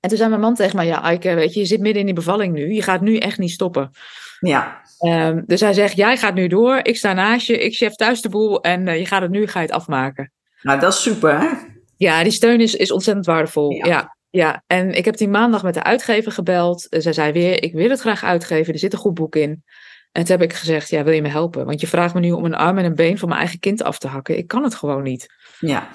En 0.00 0.08
toen 0.08 0.18
zei 0.18 0.28
mijn 0.28 0.40
man 0.40 0.54
tegen 0.54 0.76
mij, 0.76 0.86
ja, 0.86 1.00
Aike, 1.00 1.34
weet 1.34 1.54
je, 1.54 1.60
je 1.60 1.66
zit 1.66 1.80
midden 1.80 2.00
in 2.00 2.06
die 2.06 2.14
bevalling 2.14 2.54
nu. 2.54 2.72
Je 2.72 2.82
gaat 2.82 3.00
nu 3.00 3.16
echt 3.16 3.38
niet 3.38 3.50
stoppen. 3.50 3.90
Ja. 4.40 4.82
Um, 5.00 5.42
dus 5.46 5.60
hij 5.60 5.72
zegt, 5.72 5.96
jij 5.96 6.16
gaat 6.16 6.34
nu 6.34 6.48
door, 6.48 6.80
ik 6.82 6.96
sta 6.96 7.12
naast 7.12 7.46
je, 7.46 7.58
ik 7.58 7.74
chef 7.74 7.94
thuis 7.94 8.20
de 8.22 8.28
boel 8.28 8.60
en 8.60 8.86
uh, 8.86 8.98
je 8.98 9.06
gaat 9.06 9.22
het 9.22 9.30
nu, 9.30 9.46
ga 9.46 9.60
je 9.60 9.66
het 9.66 9.74
afmaken. 9.74 10.32
Nou, 10.66 10.80
dat 10.80 10.92
is 10.92 11.02
super, 11.02 11.40
hè? 11.40 11.48
Ja, 11.96 12.22
die 12.22 12.32
steun 12.32 12.60
is, 12.60 12.74
is 12.74 12.90
ontzettend 12.90 13.26
waardevol. 13.26 13.70
Ja. 13.70 13.86
ja. 13.86 14.16
Ja, 14.30 14.62
en 14.66 14.92
ik 14.92 15.04
heb 15.04 15.16
die 15.16 15.28
maandag 15.28 15.62
met 15.62 15.74
de 15.74 15.82
uitgever 15.82 16.32
gebeld. 16.32 16.86
Zij 16.90 17.12
zei 17.12 17.32
weer, 17.32 17.62
ik 17.62 17.72
wil 17.72 17.90
het 17.90 18.00
graag 18.00 18.24
uitgeven, 18.24 18.72
er 18.72 18.78
zit 18.78 18.92
een 18.92 18.98
goed 18.98 19.14
boek 19.14 19.36
in. 19.36 19.62
En 20.12 20.24
toen 20.24 20.38
heb 20.38 20.42
ik 20.42 20.52
gezegd, 20.52 20.90
ja, 20.90 21.04
wil 21.04 21.12
je 21.12 21.22
me 21.22 21.28
helpen? 21.28 21.66
Want 21.66 21.80
je 21.80 21.86
vraagt 21.86 22.14
me 22.14 22.20
nu 22.20 22.32
om 22.32 22.44
een 22.44 22.54
arm 22.54 22.78
en 22.78 22.84
een 22.84 22.94
been 22.94 23.18
van 23.18 23.28
mijn 23.28 23.40
eigen 23.40 23.58
kind 23.58 23.82
af 23.82 23.98
te 23.98 24.08
hakken. 24.08 24.36
Ik 24.36 24.46
kan 24.46 24.62
het 24.62 24.74
gewoon 24.74 25.02
niet. 25.02 25.26
Ja. 25.58 25.88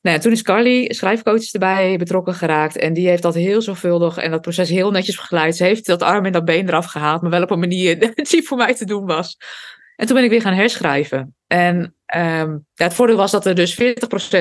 Nou 0.00 0.16
ja, 0.16 0.22
toen 0.22 0.32
is 0.32 0.42
Carly, 0.42 0.92
schrijfcoach, 0.92 1.52
erbij 1.52 1.96
betrokken 1.96 2.34
geraakt. 2.34 2.76
En 2.76 2.92
die 2.92 3.08
heeft 3.08 3.22
dat 3.22 3.34
heel 3.34 3.62
zorgvuldig 3.62 4.16
en 4.16 4.30
dat 4.30 4.40
proces 4.40 4.68
heel 4.68 4.90
netjes 4.90 5.16
begeleid. 5.16 5.56
Ze 5.56 5.64
heeft 5.64 5.86
dat 5.86 6.02
arm 6.02 6.24
en 6.24 6.32
dat 6.32 6.44
been 6.44 6.68
eraf 6.68 6.86
gehaald, 6.86 7.22
maar 7.22 7.30
wel 7.30 7.42
op 7.42 7.50
een 7.50 7.58
manier 7.58 8.14
die 8.30 8.42
voor 8.42 8.56
mij 8.56 8.74
te 8.74 8.84
doen 8.84 9.06
was. 9.06 9.36
En 9.96 10.06
toen 10.06 10.14
ben 10.14 10.24
ik 10.24 10.30
weer 10.30 10.40
gaan 10.40 10.54
herschrijven. 10.54 11.34
En 11.46 11.94
um, 12.16 12.66
ja, 12.74 12.84
het 12.84 12.94
voordeel 12.94 13.16
was 13.16 13.30
dat 13.30 13.46
er 13.46 13.54
dus 13.54 13.82
40% 13.82 13.86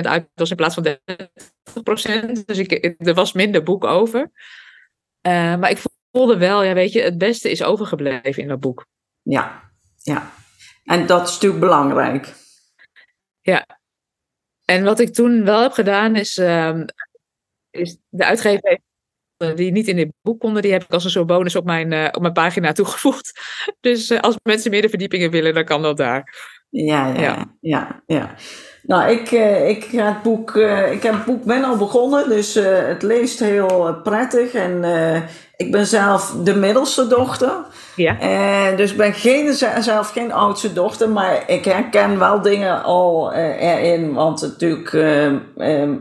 uit 0.01 0.30
was 0.34 0.50
in 0.50 0.56
plaats 0.56 0.75
van 0.75 0.84
30%. 0.84 2.46
Dus 2.46 2.58
ik, 2.58 2.96
er 2.98 3.13
was 3.13 3.34
minder 3.34 3.63
boek 3.63 3.84
over. 3.84 4.32
Uh, 5.27 5.56
maar 5.56 5.70
ik 5.70 5.82
voelde 6.12 6.38
wel, 6.38 6.63
ja, 6.63 6.74
weet 6.74 6.92
je, 6.92 7.01
het 7.01 7.18
beste 7.18 7.51
is 7.51 7.63
overgebleven 7.63 8.42
in 8.42 8.48
dat 8.48 8.60
boek. 8.60 8.86
Ja, 9.22 9.72
ja. 9.96 10.32
En 10.84 11.08
dat 11.08 11.27
is 11.27 11.34
natuurlijk 11.34 11.62
belangrijk. 11.62 12.34
Ja. 13.42 13.65
En 14.65 14.84
wat 14.84 15.00
ik 15.00 15.13
toen 15.13 15.44
wel 15.44 15.62
heb 15.62 15.72
gedaan 15.72 16.15
is, 16.15 16.38
um, 16.38 16.86
is 17.70 17.98
de 18.10 18.25
uitgever 18.25 18.70
heeft 18.70 18.92
die 19.55 19.71
niet 19.71 19.88
in 19.88 19.95
dit 19.95 20.12
boek 20.21 20.39
konden, 20.39 20.62
die 20.62 20.71
heb 20.71 20.83
ik 20.83 20.91
als 20.91 21.03
een 21.03 21.09
soort 21.09 21.27
bonus 21.27 21.55
op 21.55 21.65
mijn, 21.65 21.91
uh, 21.91 22.07
op 22.12 22.21
mijn 22.21 22.33
pagina 22.33 22.71
toegevoegd. 22.71 23.31
Dus 23.81 24.12
uh, 24.12 24.19
als 24.19 24.35
mensen 24.43 24.71
meer 24.71 24.81
de 24.81 24.89
verdiepingen 24.89 25.31
willen, 25.31 25.53
dan 25.53 25.65
kan 25.65 25.81
dat 25.81 25.97
daar. 25.97 26.35
Ja, 26.69 27.07
ja, 27.07 27.21
ja. 27.21 27.45
ja, 27.59 28.03
ja. 28.05 28.35
Nou, 28.83 29.12
ik, 29.12 29.31
uh, 29.31 29.69
ik, 29.69 29.83
ga 29.83 30.05
het 30.05 30.21
boek, 30.21 30.55
ik 30.91 31.03
heb 31.03 31.13
het 31.13 31.25
boek 31.25 31.43
ben 31.43 31.63
al 31.63 31.77
begonnen, 31.77 32.29
dus 32.29 32.53
het 32.53 33.01
leest 33.01 33.39
heel 33.39 34.00
prettig. 34.03 34.53
En 34.53 34.83
ik 35.55 35.71
ben 35.71 35.85
zelf 35.85 36.35
de 36.43 36.55
middelste 36.55 37.07
dochter. 37.07 37.51
Ja. 37.95 38.21
Uh, 38.21 38.77
dus 38.77 38.91
ik 38.91 38.97
ben 38.97 39.13
geen, 39.13 39.53
zelf 39.79 40.12
geen 40.12 40.31
oudste 40.31 40.73
dochter, 40.73 41.09
maar 41.09 41.43
ik 41.50 41.65
herken 41.65 42.19
wel 42.19 42.41
dingen 42.41 42.83
al 42.83 43.33
uh, 43.33 43.62
erin. 43.62 44.13
Want 44.13 44.41
natuurlijk 44.41 44.93
uh, 44.93 45.91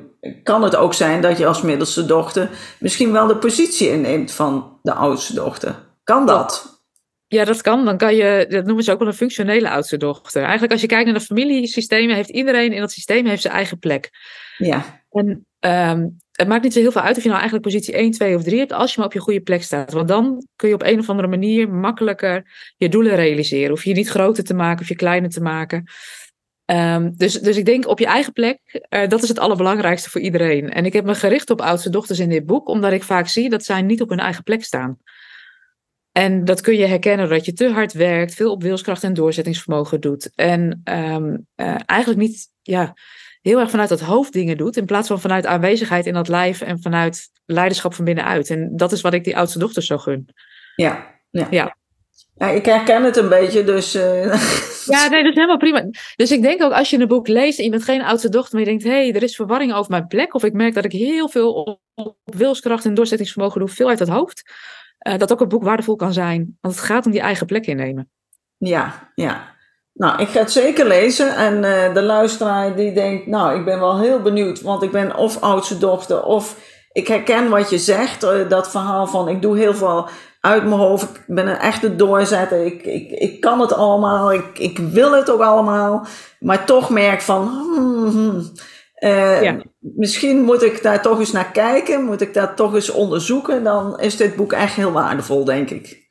kan 0.42 0.62
het 0.62 0.76
ook 0.76 0.94
zijn 0.94 1.20
dat 1.20 1.38
je 1.38 1.46
als 1.46 1.62
middelste 1.62 2.06
dochter 2.06 2.50
misschien 2.78 3.12
wel 3.12 3.26
de 3.26 3.36
positie 3.36 3.88
inneemt 3.88 4.32
van 4.32 4.78
de 4.82 4.92
oudste 4.92 5.34
dochter. 5.34 5.74
Kan 6.04 6.26
dat? 6.26 6.80
Ja, 7.26 7.44
dat 7.44 7.62
kan. 7.62 7.84
Dan 7.84 7.96
kan 7.96 8.14
je, 8.14 8.46
dat 8.48 8.64
noemen 8.64 8.84
ze 8.84 8.92
ook 8.92 8.98
wel 8.98 9.08
een 9.08 9.14
functionele 9.14 9.70
oudste 9.70 9.96
dochter. 9.96 10.42
Eigenlijk 10.42 10.72
als 10.72 10.80
je 10.80 10.86
kijkt 10.86 11.04
naar 11.04 11.18
de 11.18 11.24
familiesystemen, 11.24 12.14
heeft 12.14 12.28
iedereen 12.28 12.72
in 12.72 12.80
dat 12.80 12.92
systeem 12.92 13.26
heeft 13.26 13.42
zijn 13.42 13.54
eigen 13.54 13.78
plek. 13.78 14.10
Ja. 14.56 15.02
En 15.10 15.46
um, 15.60 16.16
het 16.32 16.48
maakt 16.48 16.62
niet 16.62 16.72
zo 16.72 16.80
heel 16.80 16.92
veel 16.92 17.00
uit 17.00 17.16
of 17.16 17.22
je 17.22 17.28
nou 17.28 17.40
eigenlijk 17.40 17.70
positie 17.70 17.94
1, 17.94 18.10
2 18.10 18.36
of 18.36 18.42
3 18.42 18.58
hebt, 18.58 18.72
als 18.72 18.90
je 18.90 18.96
maar 18.96 19.06
op 19.06 19.12
je 19.12 19.20
goede 19.20 19.40
plek 19.40 19.62
staat. 19.62 19.92
Want 19.92 20.08
dan 20.08 20.46
kun 20.56 20.68
je 20.68 20.74
op 20.74 20.82
een 20.82 20.98
of 20.98 21.08
andere 21.08 21.28
manier 21.28 21.68
makkelijker 21.68 22.50
je 22.76 22.88
doelen 22.88 23.14
realiseren. 23.14 23.72
Of 23.72 23.84
je 23.84 23.94
niet 23.94 24.08
groter 24.08 24.44
te 24.44 24.54
maken 24.54 24.80
of 24.82 24.88
je 24.88 24.94
kleiner 24.94 25.30
te 25.30 25.40
maken. 25.40 25.84
Um, 26.72 27.16
dus, 27.16 27.40
dus 27.40 27.56
ik 27.56 27.64
denk 27.64 27.86
op 27.86 27.98
je 27.98 28.06
eigen 28.06 28.32
plek, 28.32 28.86
uh, 28.90 29.08
dat 29.08 29.22
is 29.22 29.28
het 29.28 29.38
allerbelangrijkste 29.38 30.10
voor 30.10 30.20
iedereen. 30.20 30.70
En 30.70 30.84
ik 30.84 30.92
heb 30.92 31.04
me 31.04 31.14
gericht 31.14 31.50
op 31.50 31.60
oudste 31.60 31.90
dochters 31.90 32.18
in 32.18 32.28
dit 32.28 32.46
boek, 32.46 32.68
omdat 32.68 32.92
ik 32.92 33.02
vaak 33.02 33.28
zie 33.28 33.48
dat 33.48 33.64
zij 33.64 33.82
niet 33.82 34.00
op 34.00 34.08
hun 34.08 34.18
eigen 34.18 34.42
plek 34.42 34.64
staan. 34.64 34.98
En 36.12 36.44
dat 36.44 36.60
kun 36.60 36.76
je 36.76 36.86
herkennen 36.86 37.28
dat 37.28 37.44
je 37.44 37.52
te 37.52 37.70
hard 37.70 37.92
werkt, 37.92 38.34
veel 38.34 38.52
op 38.52 38.62
wilskracht 38.62 39.04
en 39.04 39.14
doorzettingsvermogen 39.14 40.00
doet. 40.00 40.30
En 40.34 40.80
um, 40.84 41.46
uh, 41.56 41.76
eigenlijk 41.86 42.20
niet, 42.20 42.48
ja, 42.62 42.94
heel 43.40 43.60
erg 43.60 43.70
vanuit 43.70 43.88
dat 43.88 44.00
hoofd 44.00 44.32
dingen 44.32 44.56
doet, 44.56 44.76
in 44.76 44.86
plaats 44.86 45.08
van 45.08 45.20
vanuit 45.20 45.46
aanwezigheid 45.46 46.06
in 46.06 46.14
dat 46.14 46.28
lijf 46.28 46.60
en 46.60 46.82
vanuit 46.82 47.28
leiderschap 47.44 47.94
van 47.94 48.04
binnenuit. 48.04 48.50
En 48.50 48.76
dat 48.76 48.92
is 48.92 49.00
wat 49.00 49.14
ik 49.14 49.24
die 49.24 49.36
oudste 49.36 49.58
dochters 49.58 49.86
zo 49.86 49.98
gun. 49.98 50.28
Ja, 50.76 51.20
ja. 51.30 51.46
ja. 51.50 51.76
Ja 52.42 52.48
ik 52.48 52.64
herken 52.64 53.04
het 53.04 53.16
een 53.16 53.28
beetje, 53.28 53.64
dus. 53.64 53.94
Uh... 53.94 54.34
Ja, 54.84 55.08
nee, 55.08 55.22
dat 55.22 55.30
is 55.30 55.34
helemaal 55.34 55.56
prima. 55.56 55.88
Dus 56.16 56.30
ik 56.30 56.42
denk 56.42 56.62
ook 56.62 56.72
als 56.72 56.90
je 56.90 56.98
een 56.98 57.08
boek 57.08 57.28
leest 57.28 57.58
en 57.58 57.64
je 57.64 57.70
bent 57.70 57.84
geen 57.84 58.02
oudste 58.02 58.28
dochter, 58.28 58.52
maar 58.52 58.64
je 58.64 58.68
denkt, 58.68 58.84
hé, 58.84 58.90
hey, 58.90 59.12
er 59.12 59.22
is 59.22 59.36
verwarring 59.36 59.74
over 59.74 59.90
mijn 59.90 60.06
plek, 60.06 60.34
of 60.34 60.44
ik 60.44 60.52
merk 60.52 60.74
dat 60.74 60.84
ik 60.84 60.92
heel 60.92 61.28
veel 61.28 61.52
op, 61.94 62.16
wilskracht 62.24 62.84
en 62.84 62.94
doorzettingsvermogen 62.94 63.60
doe, 63.60 63.68
veel 63.68 63.88
uit 63.88 63.98
het 63.98 64.08
hoofd, 64.08 64.42
uh, 65.08 65.18
dat 65.18 65.32
ook 65.32 65.40
een 65.40 65.48
boek 65.48 65.62
waardevol 65.62 65.96
kan 65.96 66.12
zijn. 66.12 66.58
Want 66.60 66.74
het 66.74 66.84
gaat 66.84 67.06
om 67.06 67.12
die 67.12 67.20
eigen 67.20 67.46
plek 67.46 67.66
innemen. 67.66 68.10
Ja, 68.56 69.12
ja. 69.14 69.54
Nou, 69.92 70.22
ik 70.22 70.28
ga 70.28 70.38
het 70.38 70.52
zeker 70.52 70.86
lezen. 70.86 71.36
En 71.36 71.54
uh, 71.54 71.94
de 71.94 72.02
luisteraar 72.02 72.76
die 72.76 72.92
denkt, 72.92 73.26
nou, 73.26 73.58
ik 73.58 73.64
ben 73.64 73.80
wel 73.80 74.00
heel 74.00 74.20
benieuwd. 74.20 74.60
Want 74.60 74.82
ik 74.82 74.90
ben 74.90 75.16
of 75.16 75.40
oudste 75.40 75.78
dochter 75.78 76.22
of 76.22 76.56
ik 76.92 77.08
herken 77.08 77.48
wat 77.48 77.70
je 77.70 77.78
zegt. 77.78 78.20
Dat 78.48 78.70
verhaal 78.70 79.06
van 79.06 79.28
ik 79.28 79.42
doe 79.42 79.58
heel 79.58 79.74
veel 79.74 80.08
uit 80.42 80.62
mijn 80.62 80.80
hoofd. 80.80 81.02
Ik 81.02 81.24
ben 81.26 81.46
een 81.46 81.58
echte 81.58 81.96
doorzetter. 81.96 82.66
Ik, 82.66 82.82
ik, 82.82 83.10
ik 83.10 83.40
kan 83.40 83.60
het 83.60 83.72
allemaal. 83.72 84.32
Ik, 84.32 84.58
ik 84.58 84.78
wil 84.78 85.12
het 85.12 85.30
ook 85.30 85.40
allemaal. 85.40 86.06
Maar 86.40 86.64
toch 86.64 86.90
merk 86.90 87.20
van, 87.20 87.48
hmm, 87.48 88.06
hmm, 88.06 88.52
uh, 88.98 89.42
ja. 89.42 89.62
misschien 89.78 90.42
moet 90.42 90.62
ik 90.62 90.82
daar 90.82 91.02
toch 91.02 91.18
eens 91.18 91.32
naar 91.32 91.50
kijken. 91.50 92.04
Moet 92.04 92.20
ik 92.20 92.34
dat 92.34 92.56
toch 92.56 92.74
eens 92.74 92.90
onderzoeken. 92.90 93.64
Dan 93.64 94.00
is 94.00 94.16
dit 94.16 94.36
boek 94.36 94.52
echt 94.52 94.74
heel 94.74 94.92
waardevol, 94.92 95.44
denk 95.44 95.70
ik. 95.70 96.10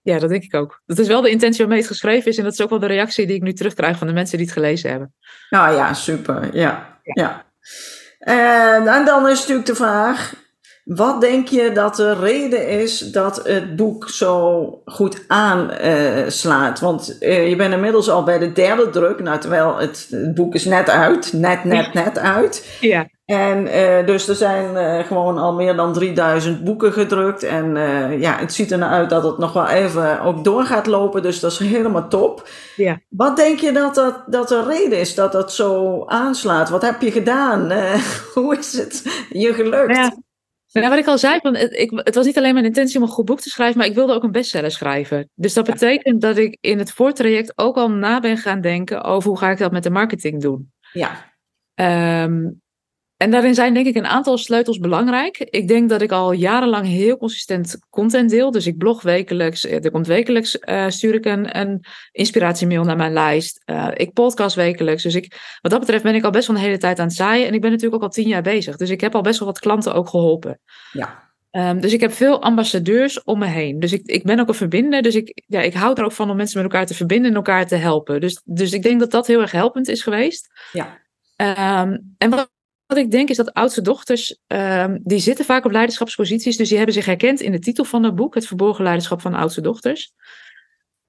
Ja, 0.00 0.18
dat 0.18 0.28
denk 0.28 0.42
ik 0.42 0.54
ook. 0.54 0.82
Dat 0.86 0.98
is 0.98 1.08
wel 1.08 1.20
de 1.20 1.30
intentie 1.30 1.58
waarmee 1.58 1.78
het 1.78 1.86
geschreven 1.86 2.30
is. 2.30 2.38
En 2.38 2.44
dat 2.44 2.52
is 2.52 2.60
ook 2.60 2.70
wel 2.70 2.78
de 2.78 2.86
reactie 2.86 3.26
die 3.26 3.36
ik 3.36 3.42
nu 3.42 3.52
terugkrijg 3.52 3.98
van 3.98 4.06
de 4.06 4.12
mensen 4.12 4.36
die 4.36 4.46
het 4.46 4.54
gelezen 4.54 4.90
hebben. 4.90 5.14
Nou 5.50 5.74
ja, 5.74 5.94
super. 5.94 6.56
Ja, 6.56 7.00
ja. 7.02 7.46
En, 8.18 8.86
en 8.88 9.04
dan 9.04 9.28
is 9.28 9.38
natuurlijk 9.38 9.66
de 9.66 9.74
vraag: 9.74 10.34
wat 10.84 11.20
denk 11.20 11.48
je 11.48 11.72
dat 11.72 11.96
de 11.96 12.14
reden 12.14 12.68
is 12.68 12.98
dat 12.98 13.40
het 13.44 13.76
boek 13.76 14.08
zo 14.08 14.82
goed 14.84 15.24
aanslaat? 15.26 16.76
Uh, 16.76 16.82
Want 16.82 17.16
uh, 17.20 17.48
je 17.48 17.56
bent 17.56 17.74
inmiddels 17.74 18.10
al 18.10 18.22
bij 18.22 18.38
de 18.38 18.52
derde 18.52 18.90
druk, 18.90 19.20
nou, 19.20 19.38
terwijl 19.38 19.76
het, 19.76 20.06
het 20.10 20.34
boek 20.34 20.54
is 20.54 20.64
net 20.64 20.90
uit, 20.90 21.32
net, 21.32 21.64
net, 21.64 21.92
net 21.92 22.18
uit. 22.18 22.76
Ja. 22.80 23.08
En 23.24 23.66
uh, 23.66 24.06
dus 24.06 24.28
er 24.28 24.34
zijn 24.34 25.04
gewoon 25.04 25.38
al 25.38 25.54
meer 25.54 25.76
dan 25.76 25.92
3000 25.92 26.64
boeken 26.64 26.92
gedrukt. 26.92 27.42
En 27.42 27.76
ja, 28.20 28.36
het 28.38 28.52
ziet 28.52 28.72
er 28.72 28.78
nou 28.78 28.92
uit 28.92 29.10
dat 29.10 29.22
het 29.22 29.38
nog 29.38 29.52
wel 29.52 29.68
even 29.68 30.20
ook 30.20 30.44
door 30.44 30.64
gaat 30.64 30.86
lopen. 30.86 31.22
Dus 31.22 31.40
dat 31.40 31.52
is 31.52 31.58
helemaal 31.58 32.08
top. 32.08 32.48
Ja. 32.76 33.00
Wat 33.08 33.36
denk 33.36 33.58
je 33.58 33.72
dat, 33.72 33.94
dat, 33.94 34.22
dat 34.26 34.48
de 34.48 34.64
reden 34.64 34.98
is 34.98 35.14
dat 35.14 35.32
dat 35.32 35.52
zo 35.52 36.02
aanslaat? 36.06 36.68
Wat 36.68 36.82
heb 36.82 37.00
je 37.00 37.10
gedaan? 37.10 37.72
hoe 38.34 38.56
is 38.56 38.72
het 38.72 39.02
je 39.30 39.54
gelukt? 39.54 39.96
Ja. 39.96 40.12
Nou, 40.72 40.88
wat 40.88 40.98
ik 40.98 41.06
al 41.06 41.18
zei, 41.18 41.40
van, 41.40 41.56
het, 41.56 41.72
ik, 41.72 41.90
het 41.94 42.14
was 42.14 42.26
niet 42.26 42.38
alleen 42.38 42.54
mijn 42.54 42.66
intentie 42.66 42.96
om 42.96 43.02
een 43.02 43.08
goed 43.08 43.24
boek 43.24 43.40
te 43.40 43.48
schrijven, 43.48 43.78
maar 43.78 43.86
ik 43.86 43.94
wilde 43.94 44.12
ook 44.12 44.22
een 44.22 44.32
bestseller 44.32 44.70
schrijven. 44.70 45.30
Dus 45.34 45.54
dat 45.54 45.64
betekent 45.64 46.20
dat 46.20 46.36
ik 46.36 46.58
in 46.60 46.78
het 46.78 46.92
voortraject 46.92 47.52
ook 47.58 47.76
al 47.76 47.90
na 47.90 48.20
ben 48.20 48.36
gaan 48.36 48.60
denken 48.60 49.02
over 49.02 49.28
hoe 49.28 49.38
ga 49.38 49.50
ik 49.50 49.58
dat 49.58 49.72
met 49.72 49.82
de 49.82 49.90
marketing 49.90 50.40
doen. 50.40 50.72
Ja. 50.92 51.34
Um, 52.24 52.61
en 53.22 53.30
daarin 53.30 53.54
zijn 53.54 53.74
denk 53.74 53.86
ik 53.86 53.96
een 53.96 54.06
aantal 54.06 54.38
sleutels 54.38 54.78
belangrijk. 54.78 55.38
Ik 55.38 55.68
denk 55.68 55.88
dat 55.88 56.02
ik 56.02 56.12
al 56.12 56.32
jarenlang 56.32 56.86
heel 56.86 57.16
consistent 57.16 57.78
content 57.90 58.30
deel. 58.30 58.50
Dus 58.50 58.66
ik 58.66 58.76
blog 58.76 59.02
wekelijks. 59.02 59.64
Er 59.64 59.90
komt 59.90 60.06
wekelijks 60.06 60.58
uh, 60.60 60.88
stuur 60.88 61.14
ik 61.14 61.24
een, 61.24 61.58
een 61.58 61.84
inspiratiemail 62.12 62.84
naar 62.84 62.96
mijn 62.96 63.12
lijst. 63.12 63.62
Uh, 63.66 63.88
ik 63.94 64.12
podcast 64.12 64.56
wekelijks. 64.56 65.02
Dus 65.02 65.14
ik, 65.14 65.58
wat 65.60 65.70
dat 65.70 65.80
betreft 65.80 66.02
ben 66.02 66.14
ik 66.14 66.24
al 66.24 66.30
best 66.30 66.46
wel 66.46 66.56
een 66.56 66.62
hele 66.62 66.78
tijd 66.78 66.98
aan 66.98 67.06
het 67.06 67.14
zaaien. 67.14 67.46
En 67.46 67.54
ik 67.54 67.60
ben 67.60 67.70
natuurlijk 67.70 68.02
ook 68.02 68.08
al 68.08 68.14
tien 68.14 68.28
jaar 68.28 68.42
bezig. 68.42 68.76
Dus 68.76 68.90
ik 68.90 69.00
heb 69.00 69.14
al 69.14 69.22
best 69.22 69.38
wel 69.38 69.48
wat 69.48 69.58
klanten 69.58 69.94
ook 69.94 70.08
geholpen. 70.08 70.60
Ja. 70.92 71.30
Um, 71.50 71.80
dus 71.80 71.92
ik 71.92 72.00
heb 72.00 72.12
veel 72.12 72.42
ambassadeurs 72.42 73.22
om 73.22 73.38
me 73.38 73.46
heen. 73.46 73.80
Dus 73.80 73.92
ik, 73.92 74.06
ik 74.06 74.24
ben 74.24 74.40
ook 74.40 74.48
een 74.48 74.54
verbinder. 74.54 75.02
Dus 75.02 75.14
ik, 75.14 75.42
ja, 75.46 75.60
ik 75.60 75.74
hou 75.74 75.94
er 75.94 76.04
ook 76.04 76.12
van 76.12 76.30
om 76.30 76.36
mensen 76.36 76.62
met 76.62 76.72
elkaar 76.72 76.86
te 76.86 76.94
verbinden 76.94 77.30
en 77.30 77.36
elkaar 77.36 77.66
te 77.66 77.76
helpen. 77.76 78.20
Dus, 78.20 78.40
dus 78.44 78.72
ik 78.72 78.82
denk 78.82 79.00
dat 79.00 79.10
dat 79.10 79.26
heel 79.26 79.40
erg 79.40 79.52
helpend 79.52 79.88
is 79.88 80.02
geweest. 80.02 80.48
Ja. 80.72 81.00
Um, 81.36 82.14
en 82.18 82.30
wat 82.30 82.51
wat 82.94 83.04
ik 83.04 83.10
denk 83.10 83.28
is 83.28 83.36
dat 83.36 83.52
oudste 83.52 83.82
dochters, 83.82 84.38
um, 84.46 85.00
die 85.02 85.18
zitten 85.18 85.44
vaak 85.44 85.64
op 85.64 85.70
leiderschapsposities. 85.70 86.56
Dus 86.56 86.68
die 86.68 86.76
hebben 86.76 86.94
zich 86.94 87.06
herkend 87.06 87.40
in 87.40 87.52
de 87.52 87.58
titel 87.58 87.84
van 87.84 88.02
het 88.02 88.14
boek, 88.14 88.34
Het 88.34 88.46
verborgen 88.46 88.84
leiderschap 88.84 89.20
van 89.20 89.34
oudste 89.34 89.60
dochters. 89.60 90.12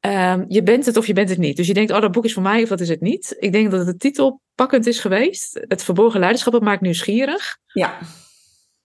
Um, 0.05 0.45
je 0.47 0.63
bent 0.63 0.85
het 0.85 0.97
of 0.97 1.07
je 1.07 1.13
bent 1.13 1.29
het 1.29 1.37
niet. 1.37 1.57
Dus 1.57 1.67
je 1.67 1.73
denkt, 1.73 1.91
oh, 1.91 2.01
dat 2.01 2.11
boek 2.11 2.25
is 2.25 2.33
voor 2.33 2.43
mij 2.43 2.63
of 2.63 2.69
dat 2.69 2.79
is 2.79 2.89
het 2.89 3.01
niet. 3.01 3.35
Ik 3.39 3.51
denk 3.51 3.71
dat 3.71 3.85
de 3.85 3.97
titel 3.97 4.41
pakkend 4.55 4.87
is 4.87 4.99
geweest. 4.99 5.65
Het 5.67 5.83
verborgen 5.83 6.19
leiderschap, 6.19 6.53
het 6.53 6.63
maakt 6.63 6.81
nieuwsgierig. 6.81 7.57
Ja. 7.73 7.97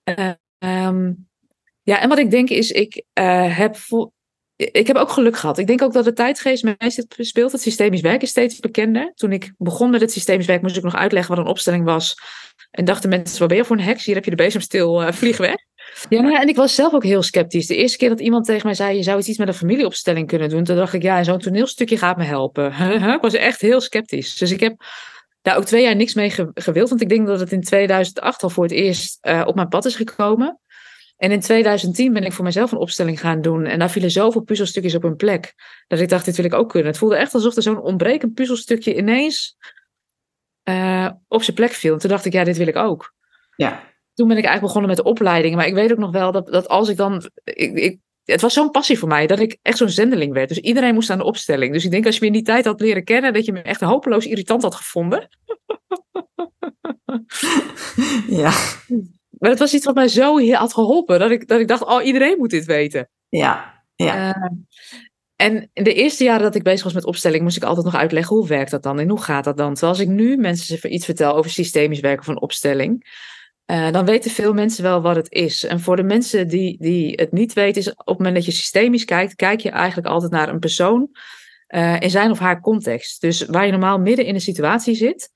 Uh, 0.03 0.31
um, 0.87 1.29
ja, 1.81 2.01
en 2.01 2.09
wat 2.09 2.19
ik 2.19 2.31
denk 2.31 2.49
is, 2.49 2.71
ik 2.71 3.03
uh, 3.19 3.57
heb 3.57 3.77
ik 4.59 4.87
heb 4.87 4.95
ook 4.95 5.11
geluk 5.11 5.37
gehad. 5.37 5.57
Ik 5.57 5.67
denk 5.67 5.81
ook 5.81 5.93
dat 5.93 6.03
de 6.03 6.13
tijdgeest 6.13 6.63
mij 6.63 6.75
speelt. 7.17 7.51
Het 7.51 7.61
systemisch 7.61 8.01
werk 8.01 8.21
is 8.21 8.29
steeds 8.29 8.59
bekender. 8.59 9.11
Toen 9.15 9.31
ik 9.31 9.53
begon 9.57 9.89
met 9.89 10.01
het 10.01 10.11
systemisch 10.11 10.45
werk, 10.45 10.61
moest 10.61 10.77
ik 10.77 10.83
nog 10.83 10.95
uitleggen 10.95 11.35
wat 11.35 11.45
een 11.45 11.51
opstelling 11.51 11.83
was. 11.83 12.15
En 12.71 12.85
dachten 12.85 13.09
mensen, 13.09 13.39
wat 13.39 13.47
ben 13.47 13.57
je 13.57 13.65
voor 13.65 13.77
een 13.77 13.83
heks? 13.83 14.05
Hier 14.05 14.15
heb 14.15 14.23
je 14.23 14.29
de 14.29 14.35
bezemstil, 14.35 15.01
uh, 15.03 15.11
vlieg 15.11 15.37
weg. 15.37 15.55
Ja, 16.09 16.21
nou 16.21 16.33
ja, 16.33 16.41
en 16.41 16.47
ik 16.47 16.55
was 16.55 16.75
zelf 16.75 16.93
ook 16.93 17.03
heel 17.03 17.21
sceptisch. 17.21 17.67
De 17.67 17.75
eerste 17.75 17.97
keer 17.97 18.09
dat 18.09 18.19
iemand 18.19 18.45
tegen 18.45 18.65
mij 18.65 18.75
zei, 18.75 18.95
je 18.95 19.03
zou 19.03 19.19
iets 19.19 19.37
met 19.37 19.47
een 19.47 19.53
familieopstelling 19.53 20.27
kunnen 20.27 20.49
doen. 20.49 20.63
Toen 20.63 20.75
dacht 20.75 20.93
ik, 20.93 21.01
ja, 21.01 21.23
zo'n 21.23 21.39
toneelstukje 21.39 21.97
gaat 21.97 22.17
me 22.17 22.23
helpen. 22.23 22.73
ik 23.15 23.21
was 23.21 23.33
echt 23.33 23.61
heel 23.61 23.81
sceptisch. 23.81 24.37
Dus 24.37 24.51
ik 24.51 24.59
heb 24.59 24.75
daar 25.41 25.57
ook 25.57 25.65
twee 25.65 25.83
jaar 25.83 25.95
niks 25.95 26.13
mee 26.13 26.33
gewild. 26.53 26.89
Want 26.89 27.01
ik 27.01 27.09
denk 27.09 27.27
dat 27.27 27.39
het 27.39 27.51
in 27.51 27.61
2008 27.61 28.43
al 28.43 28.49
voor 28.49 28.63
het 28.63 28.73
eerst 28.73 29.17
uh, 29.21 29.43
op 29.45 29.55
mijn 29.55 29.67
pad 29.67 29.85
is 29.85 29.95
gekomen. 29.95 30.59
En 31.19 31.31
in 31.31 31.39
2010 31.39 32.13
ben 32.13 32.23
ik 32.23 32.33
voor 32.33 32.45
mezelf 32.45 32.71
een 32.71 32.77
opstelling 32.77 33.19
gaan 33.19 33.41
doen. 33.41 33.65
En 33.65 33.79
daar 33.79 33.89
vielen 33.89 34.11
zoveel 34.11 34.41
puzzelstukjes 34.41 34.95
op 34.95 35.03
een 35.03 35.15
plek. 35.15 35.53
Dat 35.87 35.99
ik 35.99 36.09
dacht, 36.09 36.25
dit 36.25 36.35
wil 36.35 36.45
ik 36.45 36.53
ook 36.53 36.69
kunnen. 36.69 36.89
Het 36.89 36.97
voelde 36.97 37.15
echt 37.15 37.33
alsof 37.33 37.55
er 37.55 37.61
zo'n 37.61 37.81
ontbrekend 37.81 38.33
puzzelstukje 38.33 38.95
ineens 38.95 39.57
uh, 40.69 41.09
op 41.27 41.43
zijn 41.43 41.55
plek 41.55 41.71
viel. 41.71 41.93
En 41.93 41.99
toen 41.99 42.09
dacht 42.09 42.25
ik, 42.25 42.33
ja, 42.33 42.43
dit 42.43 42.57
wil 42.57 42.67
ik 42.67 42.75
ook. 42.75 43.13
Ja. 43.55 43.83
Toen 44.13 44.27
ben 44.27 44.37
ik 44.37 44.43
eigenlijk 44.43 44.61
begonnen 44.61 44.89
met 44.89 44.97
de 44.97 45.09
opleiding. 45.09 45.55
Maar 45.55 45.67
ik 45.67 45.73
weet 45.73 45.91
ook 45.91 45.97
nog 45.97 46.11
wel 46.11 46.31
dat, 46.31 46.47
dat 46.47 46.67
als 46.67 46.89
ik 46.89 46.97
dan... 46.97 47.29
Ik, 47.43 47.73
ik, 47.73 47.99
het 48.23 48.41
was 48.41 48.53
zo'n 48.53 48.71
passie 48.71 48.99
voor 48.99 49.07
mij 49.07 49.27
dat 49.27 49.39
ik 49.39 49.57
echt 49.61 49.77
zo'n 49.77 49.89
zendeling 49.89 50.33
werd. 50.33 50.49
Dus 50.49 50.59
iedereen 50.59 50.93
moest 50.93 51.09
aan 51.09 51.17
de 51.17 51.23
opstelling. 51.23 51.73
Dus 51.73 51.85
ik 51.85 51.91
denk 51.91 52.05
als 52.05 52.15
je 52.15 52.21
me 52.21 52.27
in 52.27 52.33
die 52.33 52.43
tijd 52.43 52.65
had 52.65 52.79
leren 52.79 53.03
kennen, 53.03 53.33
dat 53.33 53.45
je 53.45 53.51
me 53.51 53.61
echt 53.61 53.81
hopeloos 53.81 54.25
irritant 54.25 54.63
had 54.63 54.75
gevonden. 54.75 55.29
ja. 58.41 58.51
Maar 59.39 59.49
het 59.49 59.59
was 59.59 59.73
iets 59.73 59.85
wat 59.85 59.95
mij 59.95 60.07
zo 60.07 60.51
had 60.51 60.73
geholpen. 60.73 61.19
Dat 61.19 61.31
ik, 61.31 61.47
dat 61.47 61.59
ik 61.59 61.67
dacht, 61.67 61.85
oh, 61.85 62.05
iedereen 62.05 62.37
moet 62.37 62.49
dit 62.49 62.65
weten. 62.65 63.09
Ja, 63.29 63.83
ja. 63.95 64.35
Uh, 64.35 64.45
en 65.35 65.69
de 65.73 65.93
eerste 65.93 66.23
jaren 66.23 66.43
dat 66.43 66.55
ik 66.55 66.63
bezig 66.63 66.83
was 66.83 66.93
met 66.93 67.05
opstelling, 67.05 67.43
moest 67.43 67.57
ik 67.57 67.63
altijd 67.63 67.85
nog 67.85 67.95
uitleggen 67.95 68.35
hoe 68.35 68.47
werkt 68.47 68.71
dat 68.71 68.83
dan 68.83 68.99
en 68.99 69.09
hoe 69.09 69.21
gaat 69.21 69.43
dat 69.43 69.57
dan. 69.57 69.73
Terwijl 69.73 69.91
als 69.91 70.01
ik 70.01 70.07
nu 70.07 70.37
mensen 70.37 70.93
iets 70.93 71.05
vertel 71.05 71.35
over 71.35 71.51
systemisch 71.51 71.99
werken 71.99 72.25
van 72.25 72.41
opstelling, 72.41 73.07
uh, 73.71 73.91
dan 73.91 74.05
weten 74.05 74.31
veel 74.31 74.53
mensen 74.53 74.83
wel 74.83 75.01
wat 75.01 75.15
het 75.15 75.31
is. 75.31 75.65
En 75.65 75.79
voor 75.79 75.95
de 75.95 76.03
mensen 76.03 76.47
die, 76.47 76.77
die 76.79 77.13
het 77.15 77.31
niet 77.31 77.53
weten, 77.53 77.81
is 77.81 77.89
op 77.89 78.05
het 78.05 78.17
moment 78.17 78.35
dat 78.35 78.45
je 78.45 78.51
systemisch 78.51 79.05
kijkt, 79.05 79.35
kijk 79.35 79.59
je 79.59 79.69
eigenlijk 79.69 80.07
altijd 80.07 80.31
naar 80.31 80.49
een 80.49 80.59
persoon 80.59 81.09
uh, 81.67 81.99
in 81.99 82.09
zijn 82.09 82.31
of 82.31 82.39
haar 82.39 82.61
context. 82.61 83.21
Dus 83.21 83.45
waar 83.45 83.65
je 83.65 83.71
normaal 83.71 83.99
midden 83.99 84.25
in 84.25 84.33
een 84.33 84.41
situatie 84.41 84.95
zit, 84.95 85.29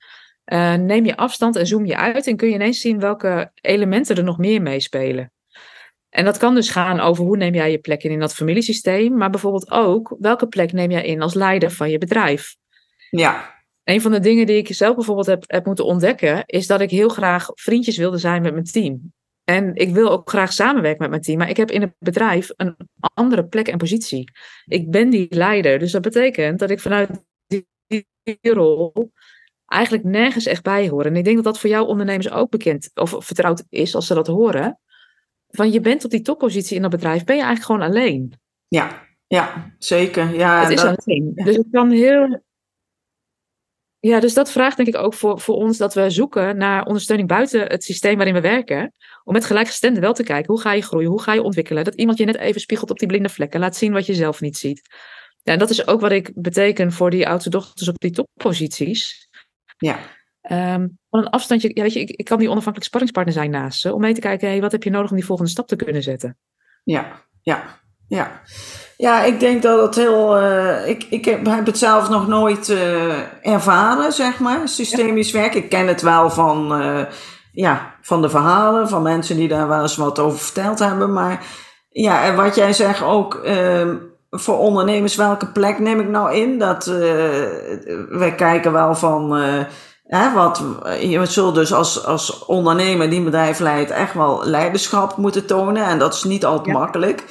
uh, 0.52 0.74
neem 0.74 1.04
je 1.04 1.16
afstand 1.16 1.56
en 1.56 1.66
zoom 1.66 1.86
je 1.86 1.96
uit 1.96 2.26
en 2.26 2.36
kun 2.36 2.48
je 2.48 2.54
ineens 2.54 2.80
zien 2.80 3.00
welke 3.00 3.50
elementen 3.54 4.16
er 4.16 4.24
nog 4.24 4.38
meer 4.38 4.62
meespelen. 4.62 5.32
En 6.08 6.24
dat 6.24 6.36
kan 6.36 6.54
dus 6.54 6.70
gaan 6.70 7.00
over 7.00 7.24
hoe 7.24 7.36
neem 7.36 7.54
jij 7.54 7.70
je 7.70 7.78
plek 7.78 8.02
in 8.02 8.10
in 8.10 8.18
dat 8.18 8.34
familiesysteem, 8.34 9.16
maar 9.16 9.30
bijvoorbeeld 9.30 9.70
ook 9.70 10.16
welke 10.18 10.46
plek 10.46 10.72
neem 10.72 10.90
jij 10.90 11.04
in 11.04 11.22
als 11.22 11.34
leider 11.34 11.70
van 11.70 11.90
je 11.90 11.98
bedrijf. 11.98 12.56
Ja. 13.10 13.62
Een 13.84 14.00
van 14.00 14.10
de 14.10 14.20
dingen 14.20 14.46
die 14.46 14.56
ik 14.56 14.74
zelf 14.74 14.94
bijvoorbeeld 14.94 15.26
heb, 15.26 15.44
heb 15.46 15.66
moeten 15.66 15.84
ontdekken, 15.84 16.42
is 16.46 16.66
dat 16.66 16.80
ik 16.80 16.90
heel 16.90 17.08
graag 17.08 17.46
vriendjes 17.54 17.96
wilde 17.96 18.18
zijn 18.18 18.42
met 18.42 18.52
mijn 18.52 18.64
team. 18.64 19.12
En 19.44 19.74
ik 19.74 19.94
wil 19.94 20.10
ook 20.10 20.28
graag 20.28 20.52
samenwerken 20.52 21.00
met 21.00 21.10
mijn 21.10 21.22
team, 21.22 21.38
maar 21.38 21.48
ik 21.48 21.56
heb 21.56 21.70
in 21.70 21.80
het 21.80 21.94
bedrijf 21.98 22.50
een 22.56 22.76
andere 23.00 23.46
plek 23.46 23.68
en 23.68 23.78
positie. 23.78 24.30
Ik 24.64 24.90
ben 24.90 25.10
die 25.10 25.26
leider, 25.30 25.78
dus 25.78 25.92
dat 25.92 26.02
betekent 26.02 26.58
dat 26.58 26.70
ik 26.70 26.80
vanuit 26.80 27.10
die, 27.46 27.66
die 27.86 28.38
rol 28.40 29.12
eigenlijk 29.74 30.04
nergens 30.04 30.46
echt 30.46 30.62
bij 30.62 30.88
hoor. 30.88 31.04
En 31.04 31.16
ik 31.16 31.24
denk 31.24 31.36
dat 31.36 31.44
dat 31.44 31.58
voor 31.58 31.70
jouw 31.70 31.84
ondernemers 31.84 32.30
ook 32.30 32.50
bekend 32.50 32.90
of 32.94 33.14
vertrouwd 33.18 33.64
is 33.68 33.94
als 33.94 34.06
ze 34.06 34.14
dat 34.14 34.26
horen. 34.26 34.78
Van 35.48 35.72
je 35.72 35.80
bent 35.80 36.04
op 36.04 36.10
die 36.10 36.22
toppositie 36.22 36.76
in 36.76 36.82
dat 36.82 36.90
bedrijf, 36.90 37.24
ben 37.24 37.36
je 37.36 37.42
eigenlijk 37.42 37.72
gewoon 37.72 37.90
alleen. 37.90 38.32
Ja, 38.68 39.06
ja 39.26 39.74
zeker. 39.78 40.34
Ja, 40.34 40.60
het 40.60 40.70
is 40.70 40.80
dat... 40.80 41.04
alleen. 41.04 41.32
Dus 41.34 41.56
het 41.56 41.66
kan 41.70 41.90
heel. 41.90 42.42
Ja, 43.98 44.20
dus 44.20 44.34
dat 44.34 44.50
vraagt 44.50 44.76
denk 44.76 44.88
ik 44.88 44.96
ook 44.96 45.14
voor, 45.14 45.40
voor 45.40 45.54
ons 45.54 45.78
dat 45.78 45.94
we 45.94 46.10
zoeken 46.10 46.56
naar 46.56 46.84
ondersteuning 46.84 47.28
buiten 47.28 47.66
het 47.66 47.84
systeem 47.84 48.16
waarin 48.16 48.34
we 48.34 48.40
werken. 48.40 48.92
Om 49.24 49.32
met 49.32 49.44
gelijkgestemden 49.44 50.02
wel 50.02 50.12
te 50.12 50.22
kijken 50.22 50.52
hoe 50.52 50.60
ga 50.60 50.72
je 50.72 50.82
groeien, 50.82 51.10
hoe 51.10 51.22
ga 51.22 51.32
je 51.32 51.42
ontwikkelen. 51.42 51.84
Dat 51.84 51.94
iemand 51.94 52.18
je 52.18 52.24
net 52.24 52.36
even 52.36 52.60
spiegelt 52.60 52.90
op 52.90 52.98
die 52.98 53.08
blinde 53.08 53.28
vlekken, 53.28 53.60
laat 53.60 53.76
zien 53.76 53.92
wat 53.92 54.06
je 54.06 54.14
zelf 54.14 54.40
niet 54.40 54.56
ziet. 54.56 54.82
Ja, 55.42 55.52
en 55.52 55.58
dat 55.58 55.70
is 55.70 55.86
ook 55.86 56.00
wat 56.00 56.12
ik 56.12 56.30
beteken 56.34 56.92
voor 56.92 57.10
die 57.10 57.28
oudste 57.28 57.50
dochters 57.50 57.88
op 57.88 57.98
die 57.98 58.10
topposities. 58.10 59.28
Ja. 59.76 59.98
Um, 60.50 60.98
van 61.10 61.20
een 61.20 61.28
afstandje, 61.30 61.70
ja, 61.74 61.82
weet 61.82 61.92
je, 61.92 62.00
ik, 62.00 62.10
ik 62.10 62.24
kan 62.24 62.38
die 62.38 62.48
onafhankelijk 62.48 62.84
sparringspartner 62.84 63.34
zijn 63.34 63.50
naast 63.50 63.80
ze, 63.80 63.94
om 63.94 64.00
mee 64.00 64.14
te 64.14 64.20
kijken, 64.20 64.48
hey, 64.48 64.60
wat 64.60 64.72
heb 64.72 64.82
je 64.82 64.90
nodig 64.90 65.10
om 65.10 65.16
die 65.16 65.26
volgende 65.26 65.50
stap 65.50 65.66
te 65.66 65.76
kunnen 65.76 66.02
zetten? 66.02 66.38
Ja, 66.84 67.22
ja, 67.42 67.80
ja. 68.08 68.42
Ja, 68.96 69.22
ik 69.22 69.40
denk 69.40 69.62
dat 69.62 69.80
het 69.80 69.94
heel. 69.94 70.42
Uh, 70.42 70.88
ik, 70.88 71.06
ik 71.10 71.24
heb, 71.24 71.46
heb, 71.46 71.66
het 71.66 71.78
zelf 71.78 72.08
nog 72.08 72.28
nooit 72.28 72.68
uh, 72.68 73.46
ervaren, 73.46 74.12
zeg 74.12 74.38
maar, 74.38 74.68
systemisch 74.68 75.30
ja. 75.30 75.40
werk. 75.40 75.54
Ik 75.54 75.68
ken 75.68 75.86
het 75.86 76.02
wel 76.02 76.30
van, 76.30 76.80
uh, 76.80 77.04
ja, 77.52 77.94
van 78.00 78.22
de 78.22 78.28
verhalen, 78.28 78.88
van 78.88 79.02
mensen 79.02 79.36
die 79.36 79.48
daar 79.48 79.68
wel 79.68 79.82
eens 79.82 79.96
wat 79.96 80.18
over 80.18 80.38
verteld 80.38 80.78
hebben. 80.78 81.12
Maar 81.12 81.46
ja, 81.88 82.24
en 82.24 82.36
wat 82.36 82.54
jij 82.54 82.72
zegt 82.72 83.02
ook 83.02 83.34
ehm, 83.34 83.96
voor 84.34 84.58
ondernemers, 84.58 85.16
welke 85.16 85.46
plek 85.46 85.78
neem 85.78 86.00
ik 86.00 86.08
nou 86.08 86.34
in? 86.34 86.58
Dat 86.58 86.86
wij 88.08 88.34
kijken 88.36 88.72
wel 88.72 88.94
van 88.94 89.32
Hè, 90.04 90.32
wat, 90.32 90.62
je 91.00 91.26
zult 91.26 91.54
dus 91.54 91.72
als, 91.72 92.04
als 92.04 92.44
ondernemer 92.44 93.08
die 93.08 93.18
een 93.18 93.24
bedrijf 93.24 93.58
leidt 93.58 93.90
echt 93.90 94.14
wel 94.14 94.40
leiderschap 94.44 95.16
moeten 95.16 95.46
tonen. 95.46 95.84
En 95.84 95.98
dat 95.98 96.14
is 96.14 96.24
niet 96.24 96.44
altijd 96.44 96.76
makkelijk. 96.76 97.24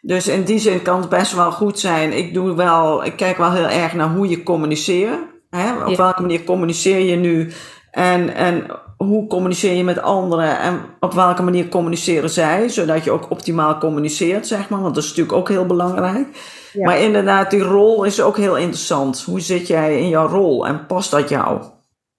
Dus 0.00 0.28
in 0.28 0.44
die 0.44 0.58
zin 0.58 0.82
kan 0.82 1.00
het 1.00 1.08
best 1.08 1.32
wel 1.32 1.52
goed 1.52 1.78
zijn. 1.78 2.12
Ik, 2.12 2.34
doe 2.34 2.54
wel, 2.54 3.04
ik 3.04 3.16
kijk 3.16 3.36
wel 3.36 3.52
heel 3.52 3.68
erg 3.68 3.94
naar 3.94 4.08
hoe 4.08 4.28
je 4.28 4.42
communiceert. 4.42 5.18
Hè? 5.50 5.84
Op 5.84 5.96
welke 5.96 6.20
manier 6.20 6.44
communiceer 6.44 6.98
je 6.98 7.16
nu? 7.16 7.52
En, 7.90 8.34
en 8.34 8.66
hoe 8.98 9.26
communiceer 9.26 9.74
je 9.74 9.84
met 9.84 10.02
anderen? 10.02 10.58
En 10.58 10.80
op 11.00 11.12
welke 11.12 11.42
manier 11.42 11.68
communiceren 11.68 12.30
zij? 12.30 12.68
Zodat 12.68 13.04
je 13.04 13.10
ook 13.10 13.30
optimaal 13.30 13.78
communiceert, 13.78 14.46
zeg 14.46 14.68
maar. 14.68 14.80
Want 14.82 14.94
dat 14.94 15.02
is 15.04 15.08
natuurlijk 15.08 15.38
ook 15.38 15.48
heel 15.48 15.66
belangrijk. 15.66 16.26
Maar 16.74 17.00
inderdaad, 17.00 17.50
die 17.50 17.60
rol 17.60 18.04
is 18.04 18.20
ook 18.20 18.36
heel 18.36 18.56
interessant. 18.56 19.22
Hoe 19.22 19.40
zit 19.40 19.66
jij 19.66 20.00
in 20.00 20.08
jouw 20.08 20.28
rol 20.28 20.66
en 20.66 20.86
past 20.86 21.10
dat 21.10 21.28
jou? 21.28 21.62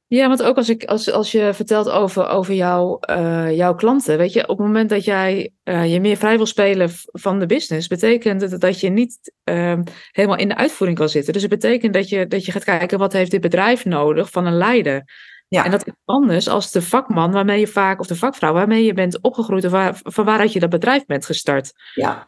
Ja, 0.08 0.28
want 0.28 0.44
ook 0.44 0.58
als, 0.58 0.70
ik, 0.70 0.84
als, 0.84 1.12
als 1.12 1.32
je 1.32 1.54
vertelt 1.54 1.90
over, 1.90 2.28
over 2.28 2.54
jouw, 2.54 3.00
uh, 3.10 3.56
jouw 3.56 3.76
klanten, 3.76 4.18
weet 4.18 4.34
je, 4.34 4.42
op 4.42 4.58
het 4.58 4.68
moment 4.68 4.90
dat 4.90 5.04
jij 5.04 5.52
uh, 5.64 5.94
je 5.94 6.00
meer 6.00 6.18
vrij 6.18 6.38
wil 6.38 6.46
spelen 6.46 6.90
van 7.04 7.40
de 7.40 7.46
business, 7.46 7.88
betekent 7.88 8.42
het 8.42 8.62
dat 8.62 8.80
je 8.80 8.90
niet 8.90 9.34
uh, 9.50 9.80
helemaal 10.12 10.38
in 10.38 10.48
de 10.48 10.56
uitvoering 10.56 10.98
kan 10.98 11.10
zitten. 11.10 11.34
Dus 11.34 11.42
het 11.42 11.52
betekent 11.52 11.94
dat 11.94 12.10
je, 12.10 12.28
dat 12.28 12.46
je 12.46 12.52
gaat 12.52 12.64
kijken, 12.64 13.00
wat 13.00 13.14
heeft 13.14 13.32
dit 13.32 13.42
bedrijf 13.42 13.86
nodig 13.86 14.30
van 14.32 14.46
een 14.46 14.58
leider? 14.58 15.04
Ja. 15.50 15.66
En 15.66 15.72
dat 15.72 15.88
is 15.88 15.94
anders 16.06 16.48
als 16.48 16.72
de 16.72 16.82
vakman 16.82 17.32
waarmee 17.32 17.60
je 17.60 17.68
vaak, 17.68 18.00
of 18.00 18.08
de 18.08 18.16
vakvrouw 18.16 18.54
waarmee 18.54 18.84
je 18.84 18.94
bent 18.94 19.22
opgegroeid, 19.22 19.66
of 19.66 19.72
waar, 19.72 20.00
van 20.04 20.26
waaruit 20.26 20.54
je 20.54 20.60
dat 20.60 20.70
bedrijf 20.70 21.06
bent 21.06 21.26
gestart. 21.26 21.74
Ja, 21.94 22.28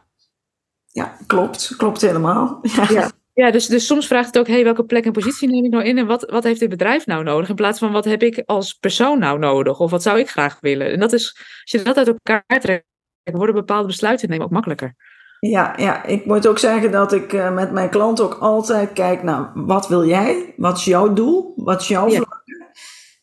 ja 0.86 1.16
klopt. 1.26 1.74
Klopt 1.76 2.00
helemaal. 2.00 2.58
ja. 2.62 2.86
ja. 2.90 3.10
Ja, 3.34 3.50
dus, 3.50 3.66
dus 3.66 3.86
soms 3.86 4.06
vraagt 4.06 4.26
het 4.26 4.38
ook, 4.38 4.46
hey, 4.46 4.64
welke 4.64 4.84
plek 4.84 5.04
en 5.04 5.12
positie 5.12 5.48
neem 5.48 5.64
ik 5.64 5.70
nou 5.70 5.84
in 5.84 5.98
en 5.98 6.06
wat, 6.06 6.30
wat 6.30 6.44
heeft 6.44 6.60
dit 6.60 6.68
bedrijf 6.68 7.06
nou 7.06 7.22
nodig? 7.24 7.48
In 7.48 7.54
plaats 7.54 7.78
van 7.78 7.92
wat 7.92 8.04
heb 8.04 8.22
ik 8.22 8.42
als 8.46 8.72
persoon 8.72 9.18
nou 9.18 9.38
nodig 9.38 9.80
of 9.80 9.90
wat 9.90 10.02
zou 10.02 10.18
ik 10.18 10.30
graag 10.30 10.58
willen? 10.60 10.92
En 10.92 11.00
dat 11.00 11.12
is, 11.12 11.36
als 11.38 11.70
je 11.70 11.82
dat 11.82 11.96
uit 11.96 12.06
elkaar 12.06 12.60
trekt, 12.60 12.84
worden 13.22 13.54
bepaalde 13.54 13.86
besluiten 13.86 14.28
nemen 14.28 14.44
ook 14.44 14.52
makkelijker. 14.52 14.94
Ja, 15.40 15.74
ja, 15.76 16.04
ik 16.04 16.26
moet 16.26 16.46
ook 16.46 16.58
zeggen 16.58 16.90
dat 16.90 17.12
ik 17.12 17.32
uh, 17.32 17.54
met 17.54 17.72
mijn 17.72 17.88
klant 17.88 18.20
ook 18.20 18.34
altijd 18.40 18.92
kijk 18.92 19.22
naar 19.22 19.50
wat 19.54 19.88
wil 19.88 20.06
jij? 20.06 20.54
Wat 20.56 20.76
is 20.76 20.84
jouw 20.84 21.12
doel? 21.12 21.52
Wat 21.56 21.80
is 21.80 21.88
jouw 21.88 22.08
ja. 22.08 22.41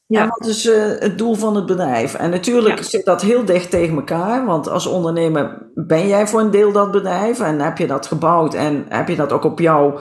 Ja. 0.10 0.22
En 0.22 0.28
wat 0.28 0.48
is 0.48 0.65
uh, 0.65 1.00
het 1.00 1.17
doel 1.17 1.36
van 1.36 1.56
het 1.56 1.65
bedrijf? 1.65 2.13
En 2.13 2.30
natuurlijk 2.30 2.78
ja. 2.78 2.84
zit 2.84 3.06
dat 3.06 3.22
heel 3.22 3.45
dicht 3.45 3.69
tegen 3.69 3.95
elkaar, 3.95 4.45
want 4.45 4.69
als 4.69 4.86
ondernemer 4.86 5.72
ben 5.74 6.08
jij 6.08 6.28
voor 6.28 6.39
een 6.39 6.52
deel 6.52 6.72
dat 6.72 6.91
bedrijf 6.91 7.39
en 7.39 7.60
heb 7.60 7.78
je 7.78 7.88
dat 7.88 8.06
gebouwd 8.06 8.54
en 8.54 8.86
heb 8.88 9.08
je 9.08 9.15
dat 9.15 9.32
ook 9.32 9.43
op 9.43 9.60
jouw 9.60 10.00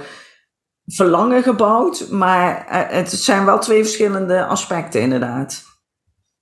verlangen 0.85 1.43
gebouwd. 1.43 2.11
Maar 2.11 2.67
uh, 2.71 2.97
het 2.97 3.11
zijn 3.11 3.45
wel 3.45 3.59
twee 3.59 3.83
verschillende 3.83 4.45
aspecten, 4.45 5.01
inderdaad. 5.01 5.63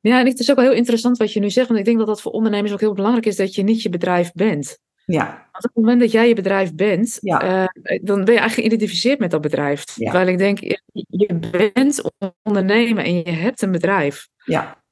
Ja, 0.01 0.21
en 0.21 0.27
het 0.27 0.39
is 0.39 0.51
ook 0.51 0.57
wel 0.57 0.65
heel 0.65 0.75
interessant 0.75 1.17
wat 1.17 1.33
je 1.33 1.41
nu 1.41 1.51
zegt, 1.51 1.69
want 1.69 1.81
ik 1.81 1.87
denk 1.87 1.99
dat 1.99 2.07
dat 2.07 2.21
voor 2.21 2.33
ondernemers 2.33 2.73
ook 2.73 2.81
heel 2.81 2.95
belangrijk 2.95 3.27
is 3.27 3.37
dat 3.37 3.55
je 3.55 3.63
niet 3.63 3.83
je 3.83 3.89
bedrijf 3.89 4.33
bent. 4.33 4.79
Ja. 5.07 5.49
Want 5.53 5.65
op 5.65 5.75
het 5.75 5.85
moment 5.85 6.01
dat 6.01 6.11
jij 6.11 6.29
je 6.29 6.35
bedrijf 6.35 6.75
bent, 6.75 7.19
ja. 7.21 7.43
uh, 7.63 7.67
dan 8.03 8.25
ben 8.25 8.35
je 8.35 8.41
eigenlijk 8.41 8.69
geïdentificeerd 8.69 9.19
met 9.19 9.31
dat 9.31 9.41
bedrijf. 9.41 9.85
Ja. 9.95 10.11
Terwijl 10.11 10.29
ik 10.29 10.39
denk, 10.39 10.59
je 10.93 11.35
bent 11.73 12.11
ondernemer 12.43 13.05
en 13.05 13.17
je 13.17 13.31
hebt 13.31 13.63
een 13.63 13.73
bedrijf. 13.73 14.29
Ja. 14.45 14.85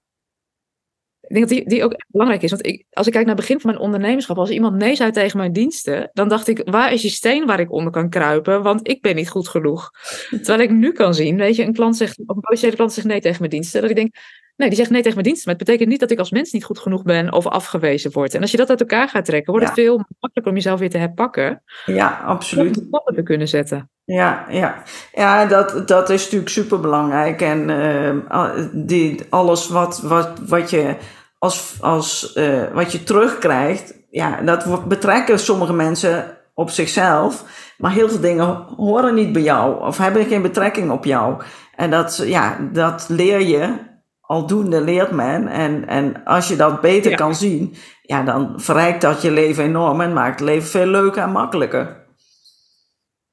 Ik 1.26 1.34
denk 1.34 1.48
dat 1.48 1.58
die, 1.58 1.68
die 1.68 1.84
ook 1.84 1.96
belangrijk 2.08 2.42
is. 2.42 2.50
Want 2.50 2.66
ik, 2.66 2.84
als 2.90 3.06
ik 3.06 3.12
kijk 3.12 3.26
naar 3.26 3.34
het 3.34 3.44
begin 3.46 3.60
van 3.60 3.70
mijn 3.70 3.82
ondernemerschap, 3.82 4.38
als 4.38 4.50
iemand 4.50 4.76
nee 4.76 4.94
zei 4.94 5.10
tegen 5.10 5.38
mijn 5.38 5.52
diensten, 5.52 6.10
dan 6.12 6.28
dacht 6.28 6.48
ik, 6.48 6.62
waar 6.64 6.92
is 6.92 7.02
die 7.02 7.10
steen 7.10 7.46
waar 7.46 7.60
ik 7.60 7.72
onder 7.72 7.92
kan 7.92 8.08
kruipen? 8.08 8.62
Want 8.62 8.88
ik 8.88 9.02
ben 9.02 9.14
niet 9.14 9.28
goed 9.28 9.48
genoeg. 9.48 9.90
Terwijl 10.30 10.60
ik 10.60 10.70
nu 10.70 10.92
kan 10.92 11.14
zien, 11.14 11.36
weet 11.36 11.56
je, 11.56 11.64
een 11.64 11.72
klant 11.72 11.96
zegt, 11.96 12.18
of 12.18 12.36
een 12.36 12.40
potentiële 12.40 12.76
klant 12.76 12.92
zegt 12.92 13.06
nee 13.06 13.20
tegen 13.20 13.38
mijn 13.38 13.50
diensten, 13.50 13.80
dat 13.80 13.90
ik 13.90 13.96
denk, 13.96 14.14
Nee, 14.56 14.68
die 14.68 14.78
zegt 14.78 14.90
nee 14.90 15.02
tegen 15.02 15.16
mijn 15.16 15.26
dienst. 15.26 15.46
Maar 15.46 15.54
het 15.54 15.64
betekent 15.64 15.88
niet 15.88 16.00
dat 16.00 16.10
ik 16.10 16.18
als 16.18 16.30
mens 16.30 16.52
niet 16.52 16.64
goed 16.64 16.78
genoeg 16.78 17.02
ben 17.02 17.32
of 17.32 17.46
afgewezen 17.46 18.12
word. 18.12 18.34
En 18.34 18.40
als 18.40 18.50
je 18.50 18.56
dat 18.56 18.70
uit 18.70 18.80
elkaar 18.80 19.08
gaat 19.08 19.24
trekken, 19.24 19.52
wordt 19.52 19.66
het 19.66 19.74
veel 19.74 19.96
makkelijker 19.96 20.46
om 20.46 20.54
jezelf 20.54 20.80
weer 20.80 20.90
te 20.90 20.98
herpakken. 20.98 21.62
Ja, 21.86 22.22
absoluut. 22.26 22.78
Om 22.78 22.84
stappen 22.86 23.14
te 23.14 23.22
kunnen 23.22 23.48
zetten. 23.48 23.90
Ja, 24.04 24.46
ja. 24.50 24.82
ja 25.12 25.46
dat, 25.46 25.88
dat 25.88 26.10
is 26.10 26.22
natuurlijk 26.22 26.50
super 26.50 26.80
belangrijk. 26.80 27.40
En 27.40 27.68
uh, 27.68 28.50
die, 28.72 29.20
alles 29.28 29.68
wat, 29.68 30.00
wat, 30.00 30.38
wat 30.46 30.70
je 30.70 30.96
als, 31.38 31.76
als 31.80 32.32
uh, 32.36 32.62
wat 32.72 32.92
je 32.92 33.02
terugkrijgt, 33.02 33.94
ja, 34.10 34.40
dat 34.40 34.88
betrekken 34.88 35.38
sommige 35.38 35.72
mensen 35.72 36.36
op 36.54 36.70
zichzelf. 36.70 37.44
Maar 37.78 37.92
heel 37.92 38.08
veel 38.08 38.20
dingen 38.20 38.46
horen 38.76 39.14
niet 39.14 39.32
bij 39.32 39.42
jou 39.42 39.86
of 39.86 39.98
hebben 39.98 40.24
geen 40.24 40.42
betrekking 40.42 40.90
op 40.90 41.04
jou. 41.04 41.42
En 41.76 41.90
dat, 41.90 42.22
ja, 42.26 42.58
dat 42.72 43.06
leer 43.08 43.40
je 43.40 43.92
aldoende 44.26 44.80
leert 44.80 45.10
men. 45.10 45.48
En, 45.48 45.88
en 45.88 46.24
als 46.24 46.48
je 46.48 46.56
dat 46.56 46.80
beter 46.80 47.10
ja. 47.10 47.16
kan 47.16 47.34
zien, 47.34 47.76
ja, 48.02 48.22
dan 48.22 48.60
verrijkt 48.60 49.00
dat 49.00 49.22
je 49.22 49.30
leven 49.30 49.64
enorm 49.64 50.00
en 50.00 50.12
maakt 50.12 50.40
het 50.40 50.48
leven 50.48 50.68
veel 50.68 50.86
leuker 50.86 51.22
en 51.22 51.30
makkelijker. 51.30 52.06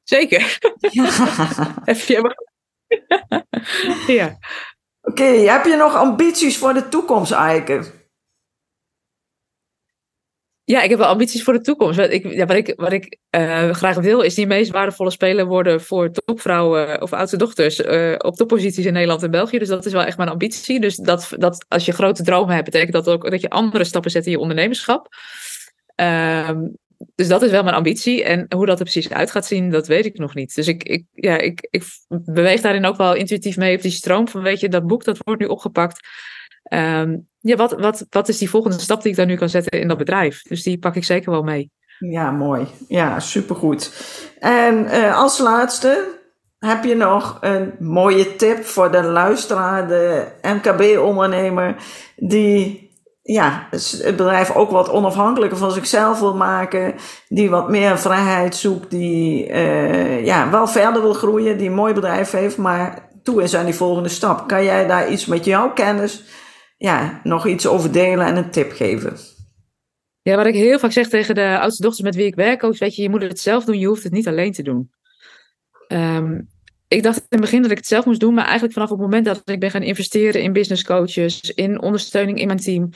Zeker. 0.03 0.57
Ja. 0.79 1.09
ja. 4.19 4.37
Oké, 5.01 5.21
okay, 5.21 5.37
heb 5.37 5.65
je 5.65 5.75
nog 5.75 5.95
ambities 5.95 6.57
voor 6.57 6.73
de 6.73 6.89
toekomst, 6.89 7.31
Eike? 7.31 8.00
Ja, 10.71 10.81
ik 10.81 10.89
heb 10.89 10.99
wel 10.99 11.07
ambities 11.07 11.43
voor 11.43 11.53
de 11.53 11.61
toekomst. 11.61 11.99
Ik, 11.99 12.33
ja, 12.33 12.45
wat 12.45 12.55
ik, 12.55 12.73
wat 12.75 12.91
ik 12.91 13.17
uh, 13.35 13.69
graag 13.69 13.95
wil, 13.95 14.21
is 14.21 14.35
die 14.35 14.47
meest 14.47 14.71
waardevolle 14.71 15.11
speler 15.11 15.45
worden 15.45 15.81
voor 15.81 16.11
topvrouwen 16.11 17.01
of 17.01 17.13
oudste 17.13 17.37
dochters 17.37 17.79
uh, 17.79 18.15
op 18.17 18.35
topposities 18.35 18.85
in 18.85 18.93
Nederland 18.93 19.23
en 19.23 19.31
België. 19.31 19.59
Dus 19.59 19.67
dat 19.67 19.85
is 19.85 19.91
wel 19.91 20.03
echt 20.03 20.17
mijn 20.17 20.29
ambitie. 20.29 20.79
Dus 20.79 20.95
dat, 20.95 21.33
dat 21.37 21.65
als 21.67 21.85
je 21.85 21.91
grote 21.91 22.23
dromen 22.23 22.53
hebt, 22.53 22.65
betekent 22.65 22.93
dat 22.93 23.09
ook 23.09 23.31
dat 23.31 23.41
je 23.41 23.49
andere 23.49 23.83
stappen 23.83 24.11
zet 24.11 24.25
in 24.25 24.31
je 24.31 24.39
ondernemerschap. 24.39 25.07
Um, 25.95 26.77
dus 27.15 27.27
dat 27.27 27.41
is 27.41 27.51
wel 27.51 27.63
mijn 27.63 27.75
ambitie. 27.75 28.23
En 28.23 28.45
hoe 28.55 28.65
dat 28.65 28.77
er 28.77 28.83
precies 28.83 29.09
uit 29.09 29.31
gaat 29.31 29.45
zien, 29.45 29.69
dat 29.69 29.87
weet 29.87 30.05
ik 30.05 30.17
nog 30.17 30.35
niet. 30.35 30.55
Dus 30.55 30.67
ik, 30.67 30.83
ik, 30.83 31.05
ja, 31.13 31.37
ik, 31.37 31.67
ik 31.69 31.83
beweeg 32.07 32.61
daarin 32.61 32.85
ook 32.85 32.97
wel 32.97 33.15
intuïtief 33.15 33.57
mee 33.57 33.75
op 33.75 33.81
die 33.81 33.91
stroom 33.91 34.27
van, 34.27 34.41
weet 34.41 34.59
je, 34.59 34.69
dat 34.69 34.87
boek 34.87 35.03
dat 35.03 35.17
wordt 35.17 35.41
nu 35.41 35.47
opgepakt. 35.47 36.07
Um, 36.73 37.29
ja, 37.41 37.55
wat, 37.55 37.71
wat, 37.71 38.05
wat 38.09 38.29
is 38.29 38.37
die 38.37 38.49
volgende 38.49 38.79
stap 38.79 39.01
die 39.01 39.11
ik 39.11 39.17
dan 39.17 39.27
nu 39.27 39.35
kan 39.35 39.49
zetten 39.49 39.79
in 39.79 39.87
dat 39.87 39.97
bedrijf? 39.97 40.41
Dus 40.41 40.63
die 40.63 40.79
pak 40.79 40.95
ik 40.95 41.03
zeker 41.03 41.31
wel 41.31 41.43
mee. 41.43 41.71
Ja, 41.99 42.31
mooi. 42.31 42.67
Ja, 42.87 43.19
supergoed. 43.19 43.93
En 44.39 44.85
uh, 44.85 45.17
als 45.17 45.37
laatste, 45.37 46.19
heb 46.59 46.83
je 46.83 46.95
nog 46.95 47.37
een 47.41 47.73
mooie 47.79 48.35
tip 48.35 48.65
voor 48.65 48.91
de 48.91 49.03
luisteraar, 49.03 49.87
de 49.87 50.25
MKB-ondernemer, 50.41 51.75
die 52.15 52.89
ja, 53.21 53.67
het 53.69 54.03
bedrijf 54.03 54.55
ook 54.55 54.71
wat 54.71 54.89
onafhankelijker 54.89 55.57
van 55.57 55.71
zichzelf 55.71 56.19
wil 56.19 56.35
maken, 56.35 56.95
die 57.27 57.49
wat 57.49 57.69
meer 57.69 57.99
vrijheid 57.99 58.55
zoekt, 58.55 58.89
die 58.89 59.49
uh, 59.49 60.25
ja, 60.25 60.49
wel 60.49 60.67
verder 60.67 61.01
wil 61.01 61.13
groeien, 61.13 61.57
die 61.57 61.67
een 61.67 61.75
mooi 61.75 61.93
bedrijf 61.93 62.31
heeft, 62.31 62.57
maar 62.57 63.09
toe 63.23 63.43
is 63.43 63.55
aan 63.55 63.65
die 63.65 63.75
volgende 63.75 64.09
stap. 64.09 64.47
Kan 64.47 64.63
jij 64.63 64.87
daar 64.87 65.09
iets 65.09 65.25
met 65.25 65.45
jouw 65.45 65.71
kennis 65.73 66.23
ja, 66.81 67.21
nog 67.23 67.47
iets 67.47 67.67
over 67.67 67.91
delen 67.91 68.25
en 68.25 68.35
een 68.35 68.51
tip 68.51 68.71
geven? 68.71 69.17
Ja, 70.21 70.35
wat 70.35 70.45
ik 70.45 70.53
heel 70.53 70.79
vaak 70.79 70.91
zeg 70.91 71.07
tegen 71.09 71.35
de 71.35 71.59
oudste 71.59 71.81
dochters 71.81 72.03
met 72.03 72.15
wie 72.15 72.25
ik 72.25 72.35
werk, 72.35 72.63
ook, 72.63 72.77
weet 72.77 72.95
je, 72.95 73.01
je 73.01 73.09
moet 73.09 73.21
het 73.21 73.39
zelf 73.39 73.65
doen, 73.65 73.79
je 73.79 73.87
hoeft 73.87 74.03
het 74.03 74.11
niet 74.11 74.27
alleen 74.27 74.51
te 74.51 74.63
doen. 74.63 74.91
Um, 75.87 76.49
ik 76.87 77.03
dacht 77.03 77.17
in 77.17 77.25
het 77.29 77.41
begin 77.41 77.61
dat 77.61 77.71
ik 77.71 77.77
het 77.77 77.87
zelf 77.87 78.05
moest 78.05 78.19
doen, 78.19 78.33
maar 78.33 78.43
eigenlijk 78.43 78.73
vanaf 78.73 78.89
het 78.89 78.99
moment 78.99 79.25
dat 79.25 79.41
ik 79.45 79.59
ben 79.59 79.71
gaan 79.71 79.83
investeren 79.83 80.41
in 80.41 80.53
business 80.53 80.83
coaches, 80.83 81.41
in 81.41 81.81
ondersteuning 81.81 82.39
in 82.39 82.47
mijn 82.47 82.59
team, 82.59 82.89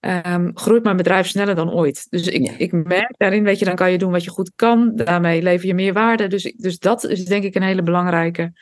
um, 0.00 0.50
groeit 0.54 0.84
mijn 0.84 0.96
bedrijf 0.96 1.26
sneller 1.26 1.54
dan 1.54 1.72
ooit. 1.72 2.06
Dus 2.10 2.26
ik, 2.26 2.48
ik 2.58 2.72
merk 2.72 3.14
daarin, 3.16 3.44
weet 3.44 3.58
je, 3.58 3.64
dan 3.64 3.74
kan 3.74 3.90
je 3.90 3.98
doen 3.98 4.12
wat 4.12 4.24
je 4.24 4.30
goed 4.30 4.52
kan, 4.56 4.92
daarmee 4.94 5.42
lever 5.42 5.66
je 5.66 5.74
meer 5.74 5.92
waarde. 5.92 6.26
Dus, 6.26 6.54
dus 6.56 6.78
dat 6.78 7.04
is 7.04 7.24
denk 7.24 7.44
ik 7.44 7.54
een 7.54 7.62
hele 7.62 7.82
belangrijke. 7.82 8.52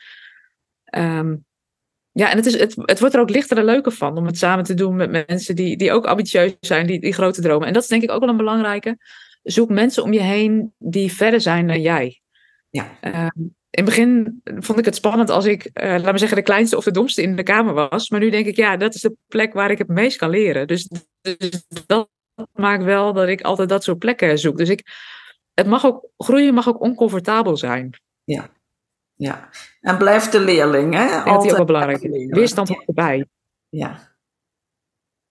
Um, 0.96 1.45
ja, 2.16 2.30
en 2.30 2.36
het, 2.36 2.46
is, 2.46 2.58
het, 2.58 2.74
het 2.76 3.00
wordt 3.00 3.14
er 3.14 3.20
ook 3.20 3.30
lichter 3.30 3.58
en 3.58 3.64
leuker 3.64 3.92
van 3.92 4.16
om 4.16 4.26
het 4.26 4.38
samen 4.38 4.64
te 4.64 4.74
doen 4.74 4.96
met 4.96 5.26
mensen 5.28 5.56
die, 5.56 5.76
die 5.76 5.92
ook 5.92 6.06
ambitieus 6.06 6.56
zijn, 6.60 6.86
die, 6.86 7.00
die 7.00 7.12
grote 7.12 7.40
dromen. 7.40 7.66
En 7.66 7.72
dat 7.72 7.82
is 7.82 7.88
denk 7.88 8.02
ik 8.02 8.10
ook 8.10 8.20
wel 8.20 8.28
een 8.28 8.36
belangrijke. 8.36 8.98
Zoek 9.42 9.68
mensen 9.68 10.02
om 10.02 10.12
je 10.12 10.20
heen 10.20 10.74
die 10.78 11.12
verder 11.12 11.40
zijn 11.40 11.66
dan 11.66 11.80
jij. 11.80 12.20
Ja. 12.70 12.98
Um, 13.00 13.54
in 13.70 13.84
het 13.84 13.84
begin 13.84 14.40
vond 14.44 14.78
ik 14.78 14.84
het 14.84 14.94
spannend 14.94 15.30
als 15.30 15.44
ik, 15.44 15.70
uh, 15.74 15.96
laat 16.02 16.12
me 16.12 16.18
zeggen, 16.18 16.36
de 16.36 16.42
kleinste 16.42 16.76
of 16.76 16.84
de 16.84 16.90
domste 16.90 17.22
in 17.22 17.36
de 17.36 17.42
kamer 17.42 17.74
was. 17.74 18.10
Maar 18.10 18.20
nu 18.20 18.30
denk 18.30 18.46
ik, 18.46 18.56
ja, 18.56 18.76
dat 18.76 18.94
is 18.94 19.00
de 19.00 19.16
plek 19.26 19.52
waar 19.52 19.70
ik 19.70 19.78
het 19.78 19.88
meest 19.88 20.16
kan 20.16 20.30
leren. 20.30 20.66
Dus, 20.66 20.90
dus 21.20 21.64
dat 21.86 22.08
maakt 22.52 22.84
wel 22.84 23.12
dat 23.12 23.28
ik 23.28 23.40
altijd 23.40 23.68
dat 23.68 23.84
soort 23.84 23.98
plekken 23.98 24.38
zoek. 24.38 24.56
Dus 24.56 24.68
ik, 24.68 24.82
het 25.54 25.66
mag 25.66 25.86
ook, 25.86 26.08
groeien 26.16 26.54
mag 26.54 26.68
ook 26.68 26.80
oncomfortabel 26.80 27.56
zijn. 27.56 27.90
Ja, 28.24 28.50
ja. 29.16 29.48
En 29.80 29.96
blijf 29.96 30.28
de 30.28 30.40
leerling, 30.40 30.94
hè? 30.94 31.06
Altijd 31.06 31.24
dat 31.24 31.44
is 31.44 31.50
ook 31.50 31.56
wel 31.56 31.66
belangrijk. 31.66 32.00
Weerstand 32.34 32.68
hoort 32.68 32.86
erbij. 32.86 33.26
Ja. 33.68 33.98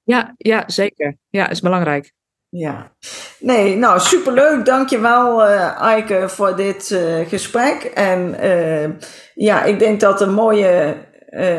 Ja, 0.04 0.34
ja, 0.38 0.64
zeker. 0.68 1.18
Ja, 1.30 1.50
is 1.50 1.62
belangrijk. 1.62 2.14
Ja, 2.50 2.92
nee, 3.40 3.76
nou 3.76 4.00
superleuk. 4.00 4.66
Dankjewel 4.66 5.48
uh, 5.48 5.82
Eike 5.82 6.30
voor 6.30 6.56
dit 6.56 6.90
uh, 6.90 7.28
gesprek. 7.28 7.84
En 7.84 8.36
uh, 8.44 8.90
ja, 9.34 9.64
ik 9.64 9.80
denk 9.80 10.00
dat 10.00 10.22
een 10.22 10.34
mooie, 10.34 10.98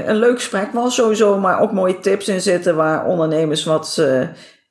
een 0.06 0.16
leuk 0.16 0.36
gesprek 0.36 0.72
was 0.72 0.94
sowieso, 0.94 1.38
maar 1.38 1.60
ook 1.60 1.72
mooie 1.72 1.98
tips 1.98 2.28
in 2.28 2.40
zitten 2.40 2.76
waar 2.76 3.06
ondernemers 3.06 3.64
wat 3.64 4.02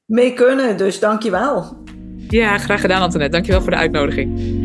mee 0.05 0.33
kunnen. 0.33 0.77
Dus 0.77 0.99
dankjewel. 0.99 1.83
Ja, 2.27 2.57
graag 2.57 2.81
gedaan 2.81 3.01
Antoinette. 3.01 3.35
Dankjewel 3.35 3.61
voor 3.61 3.71
de 3.71 3.77
uitnodiging. 3.77 4.64